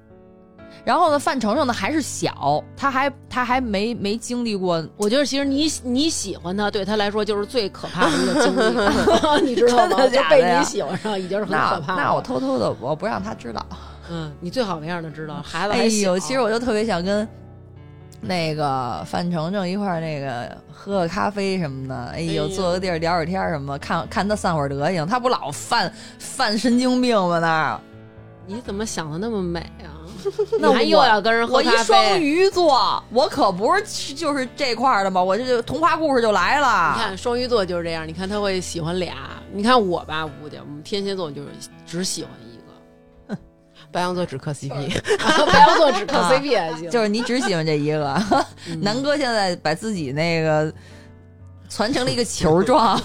[0.84, 10.06] 然后呢，范丞丞呢还是小，他还他还没没经历过，我觉得其实你你喜欢他，对他来说就是最可怕的一个经历， 你知道吗？
[10.08, 12.02] 就被你喜欢上已经是很可怕了。
[12.02, 13.64] 那我偷偷的，我不让他知道。
[14.10, 16.12] 嗯，你最好别让他知道，孩子哎还小。
[16.12, 17.28] 呦，其实我就特别想跟
[18.20, 27.38] 那个范丞丞一块儿那个喝个咖啡什么的，哎呦，坐个地儿聊会儿天什么，看看他散会儿德行，他不老犯犯神经病吗？
[27.38, 27.80] 那儿
[28.46, 29.99] 你怎么想的那么美啊？
[30.60, 36.94] 那我还又要跟人喝我一双鱼座，我可不是就是这块儿的嘛，我这就童话故事就来了。
[36.96, 39.14] 你看双鱼座就是这样，你看他会喜欢俩。
[39.52, 41.48] 你看我吧，我们天蝎座就是
[41.86, 42.56] 只喜欢一
[43.32, 43.36] 个，
[43.90, 44.70] 白羊座只磕 CP，
[45.52, 46.88] 白羊座只磕 CP 还行。
[46.90, 48.14] 就是你只喜欢这一个，
[48.68, 50.72] 嗯南哥现在把自己那个
[51.68, 52.96] 传成了一个球状，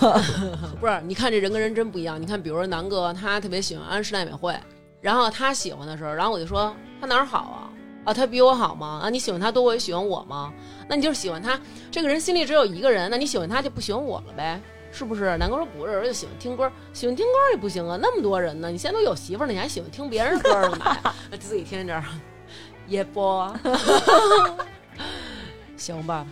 [0.80, 2.22] 不是，你看这人跟人真不一样。
[2.22, 4.56] 你看，比如说南哥，他特别喜欢安室奈美惠，
[5.02, 7.70] 然后他喜欢的时候，然后我就说他哪儿好啊？
[8.06, 9.02] 啊，他比我好吗？
[9.04, 10.54] 啊，你喜欢他多，我也喜欢我吗？
[10.88, 11.60] 那你就是喜欢他
[11.90, 14.62] 这个人心里只有一个人，那你喜欢他就不喜欢我了呗？
[14.92, 15.36] 是不是？
[15.38, 21.16] 南哥说不是，就喜欢听歌，喜欢听歌也不行啊，那么多人呢，你现在都有媳妇儿了，你还喜欢听别人歌儿干嘛呀？
[21.40, 22.04] 自己天天这儿
[22.88, 23.54] 也播，
[25.76, 26.26] 行吧。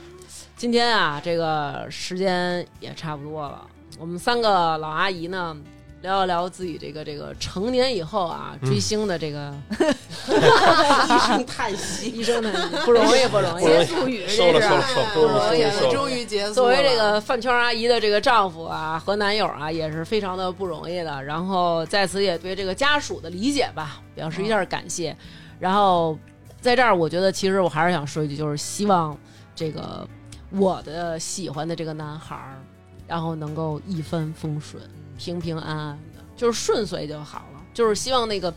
[0.55, 3.67] 今天啊，这个时间也差不多了，
[3.99, 5.57] 我们三个老阿姨呢，
[6.03, 9.55] 聊一聊自己这个这个成年以后啊追星的这个
[10.27, 13.25] 一声叹息，一声叹息不容易。
[13.27, 15.93] 不容易结束语收了这是收了收了，终于终于收了。
[15.93, 16.53] 终于结束。
[16.53, 21.23] 作为这个饭圈阿姨的这个丈夫啊和男友啊，也是非常的不容易的。
[21.23, 25.15] 然后在此也对这个家属的理解吧，表示一下感谢。
[25.57, 26.19] 然后
[26.59, 29.17] 在这儿，我觉得其实我还是想说一句，就是希望
[29.55, 30.05] 这个
[30.51, 32.59] 我的喜欢的这个男孩儿，
[33.07, 34.83] 然后能够一帆风顺、
[35.17, 37.61] 平平安安的，就是顺遂就好了。
[37.73, 38.53] 就是希望那个。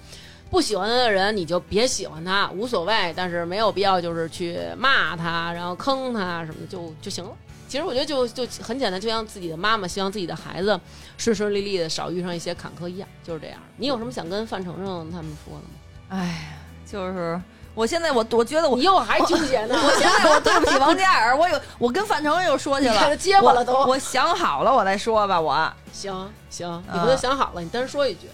[0.48, 7.32] 不喜欢他的人，你就别喜欢他，无所谓，但是没有必要就是去骂他，然后坑他什么的，就就行了。
[7.66, 10.80] 其实我觉得就就很简单，就像自己的妈妈希望自己的孩子
[11.18, 13.58] 顺顺利利的，少遇上一些坎坷一样，就是这样。
[13.76, 15.70] 你有什么想跟范丞丞他们说的吗？
[16.10, 16.56] 哎，
[16.88, 17.42] 就是
[17.76, 19.76] 我现在我我觉得我你又还纠结呢？
[19.84, 25.38] 我现在我对不起王嘉尔， 我有我跟范丞丞又说去了，你看他结巴了都我我想好了，我再说吧。
[25.38, 28.28] 我行行，你回头想好了，你单说一句。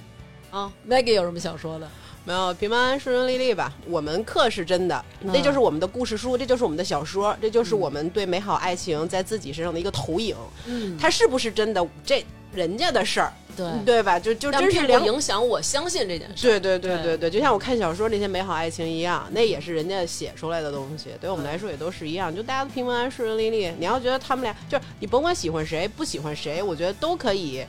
[0.53, 1.89] 啊，Maggie 有什么想说的？
[2.25, 3.73] 没有平平安安顺顺利利吧。
[3.87, 10.37] 我们课是真的，嗯这就是我们的故事书，这就是我们的小说，这就是我们对美好爱情在自己身上的一个投影。
[10.67, 14.19] 嗯，它是不是真的，这人家的事儿，对，对吧？
[14.21, 16.47] 就就真是两影响我相信这件事。
[16.47, 22.35] 对对对对对对，就像我看小说那些美好爱情一样，那也是人家写出来的东西，对我们来说也都是一样。
[22.35, 23.73] 就大家都平平安安、顺顺利利。
[23.79, 27.65] 你要觉得他们俩，就是你甭管喜欢谁不喜欢谁，我觉得都可以，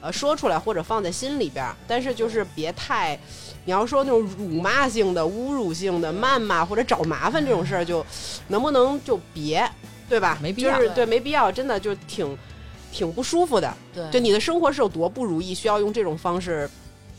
[0.00, 1.74] 呃，说出来或者放在心里边儿。
[1.86, 3.18] 但是就是别太，
[3.64, 8.04] 你要说那种辱骂性的、侮辱性的、谩骂或者找麻烦这种事儿，就
[8.48, 9.68] 能不能就别。
[10.10, 10.38] 对吧？
[10.40, 12.34] 没必要就是对，没必要，真的就挺
[12.90, 13.70] 挺不舒服的。
[13.92, 16.66] 对就你的生活是有多不如意，需要用这种方式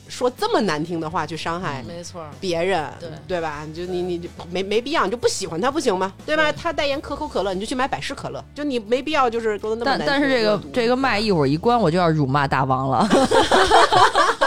[0.10, 3.64] 说这么难听的话去伤害没错，别人，对对吧？
[3.65, 6.11] 你就你你就没没必要，你就不喜欢他不行吗？
[6.26, 6.52] 对吧？
[6.52, 10.07] 他代言可口可乐，你就去买百事可乐，就你没必要就是说的那么但难听。
[10.07, 13.07] 但是这个这个麦一会儿一关，我就要辱骂大王了。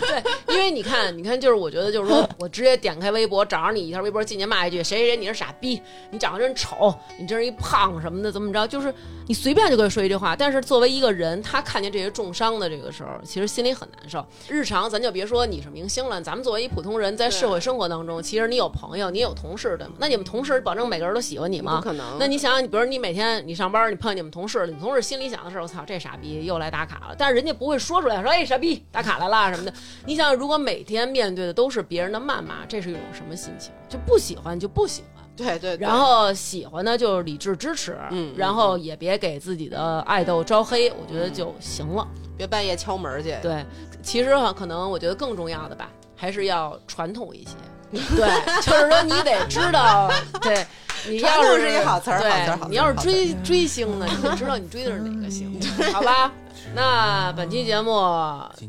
[0.00, 8.66] 对，因为你看，你看，就是我觉得，就是说我直接点开微博，找着你一条微博，进去骂一句谁谁谁你是傻逼，你长得真丑，你真是一胖什么的，怎么着？
[8.66, 8.92] 就是
[9.26, 10.34] 你随便就可以说一句话。
[10.36, 14.24] 但是作为一个人，他看见这些重伤的这个时候，其实心里很难受。
[14.48, 19.94] 日常咱就别说你是明星了，咱们作为一普通人，在社会生活当中，其实你有朋友，你有同事，对吗？
[19.98, 21.76] 那你们同事保证每个人都喜欢你吗？
[21.76, 29.72] 不可能那你想想，你比如你每天你上班，你碰见你们同事，你们同事心里想的是我操这傻逼又来打卡了，但是人家不会说出来说哎傻逼打卡来啦什么的。
[30.06, 33.72] 你想想，如果每天面对的都是别人的谩骂，这是一种什么心情？
[33.88, 35.24] 就不喜欢就不喜欢。
[35.34, 42.06] 对对，对然后喜欢呢，就是理智支持，嗯然后也别给自己的爱豆招黑，我觉得就行了。
[42.36, 43.34] 别半夜敲门去。
[43.42, 43.64] 对，
[44.02, 47.50] 其实哈，可能我觉得更重要的吧，还是要传统一些。
[47.92, 50.10] 对，就是说你得知道，
[50.40, 50.66] 对，
[51.06, 55.60] 你要是是一好词儿好词儿对好词儿你要是追追星呢，你得知道你追的是哪个星，
[55.92, 56.32] 好吧？
[56.74, 57.92] 那本期节目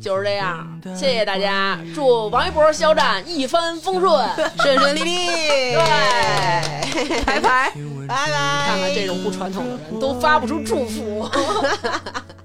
[0.02, 5.28] 就是这样，谢谢大家，祝王一博肖战一帆风顺，顺顺利利。
[5.74, 7.72] 对，拜拜，
[8.08, 8.68] 拜拜。
[8.68, 11.30] 看看这种不传统的人都发不出祝福。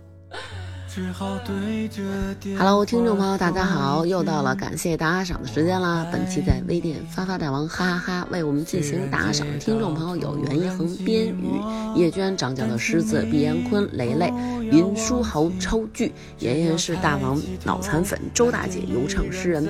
[2.58, 6.04] Hello，听众朋友，大家好，又到了感谢打赏的时间啦！
[6.10, 11.60] 本期在微店发发大王哈哈哈为我们进行打赏的听众朋友有袁一恒、边宇、
[11.94, 14.32] 叶娟、长角的狮子、毕延坤、雷雷、
[14.72, 19.68] 林书豪、超巨、妍妍是大王、脑残粉、周大姐、游唱诗人、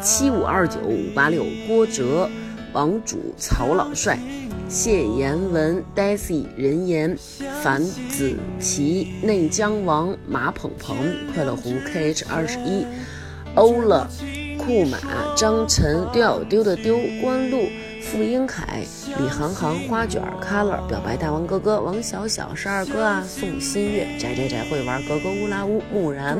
[0.00, 2.30] 七五二九五八六、郭哲、
[2.72, 4.16] 王主、曹老帅。
[4.68, 7.16] 谢言文、Daisy、任言、
[7.62, 10.94] 樊子琪、内江王、马鹏鹏、
[11.32, 12.84] 快乐湖 KH 二十一、
[13.54, 14.06] 欧了、
[14.58, 14.98] 库马、
[15.34, 17.62] 张晨、丢丢的丢、关路、
[18.02, 18.82] 傅英凯、
[19.18, 26.38] 李航航、花卷、Color、表白大王哥哥、王小小、十二哥啊、宋新月、宅宅宅会玩格格乌拉乌、木然、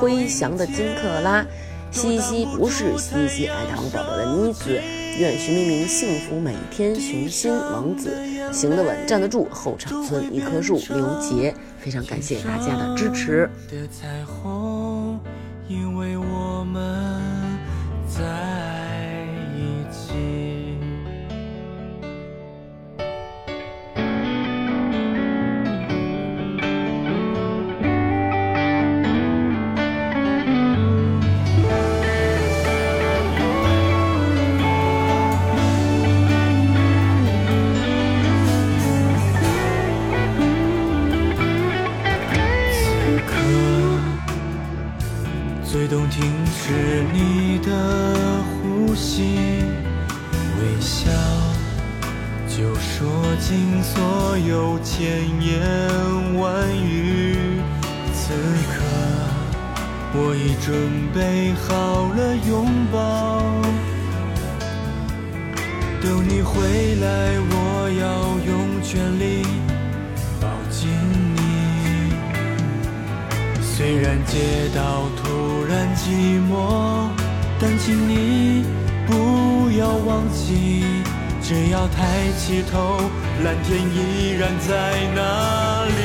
[0.00, 1.44] 辉翔的金克拉。
[1.90, 4.78] 西西不是西西，爱大王宝宝的妮子，
[5.18, 8.16] 愿徐明明幸福每一天，雄心王子
[8.52, 13.50] 行得稳，站得住，后场村一棵树，刘杰，非常感谢大家的支持。
[13.68, 15.18] 的彩虹，
[15.66, 17.20] 因为我们
[18.08, 18.87] 在
[45.88, 49.22] 动听是你的呼吸，
[50.60, 51.10] 微笑
[52.46, 53.08] 就说
[53.40, 55.00] 尽所有千
[55.40, 57.38] 言万语。
[58.12, 58.34] 此
[58.68, 58.84] 刻
[60.12, 60.76] 我已准
[61.14, 63.40] 备好了拥抱，
[66.02, 67.06] 等你回来，
[67.50, 69.42] 我要用全力
[70.38, 70.90] 抱紧
[71.34, 71.38] 你。
[73.62, 77.10] 虽然街道突然寂寞，
[77.60, 78.64] 但请你
[79.06, 80.82] 不要忘记，
[81.42, 82.98] 只要抬起头，
[83.44, 86.00] 蓝天依然在那里。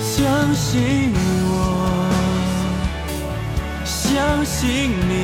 [0.00, 1.12] 相信
[1.48, 1.54] 我，
[3.84, 5.14] 相信你，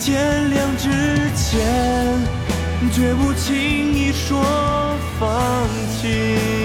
[0.00, 0.90] 天亮之
[1.36, 2.20] 前，
[2.90, 4.42] 绝不轻易说
[5.20, 5.28] 放
[6.02, 6.59] 弃。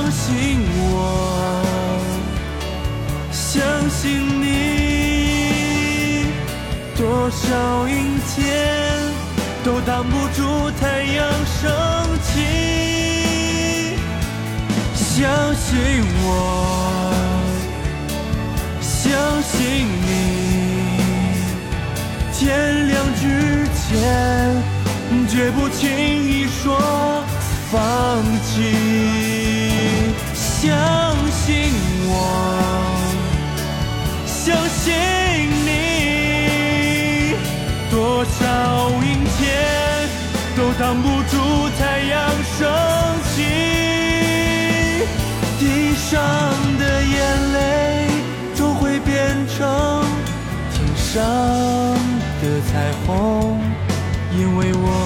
[0.00, 1.62] 相信我，
[3.30, 6.24] 相信你，
[6.96, 8.34] 多少阴天
[9.62, 11.60] 都挡不住太阳升
[12.22, 12.30] 起。
[14.94, 17.12] 相信我，
[18.80, 19.12] 相
[19.42, 20.08] 信你，
[22.32, 23.92] 天亮之前，
[25.28, 25.86] 绝不轻
[26.26, 27.22] 易说
[27.70, 27.78] 放
[28.46, 29.39] 弃。
[30.60, 30.68] 相
[31.30, 31.72] 信
[32.06, 32.12] 我，
[34.26, 34.92] 相信
[35.64, 35.68] 你，
[37.90, 38.40] 多少
[39.00, 39.40] 阴天
[40.54, 41.32] 都挡不住
[41.78, 42.12] 太阳
[42.58, 42.58] 升
[43.30, 43.34] 起。
[45.58, 45.62] 地
[45.96, 46.12] 上
[46.78, 47.18] 的眼
[47.54, 47.56] 泪
[48.54, 49.08] 终会变
[49.48, 49.56] 成
[50.74, 51.08] 天上
[52.42, 52.70] 的彩
[53.06, 53.08] 虹，
[54.38, 54.60] 因为。
[54.74, 54.99] 我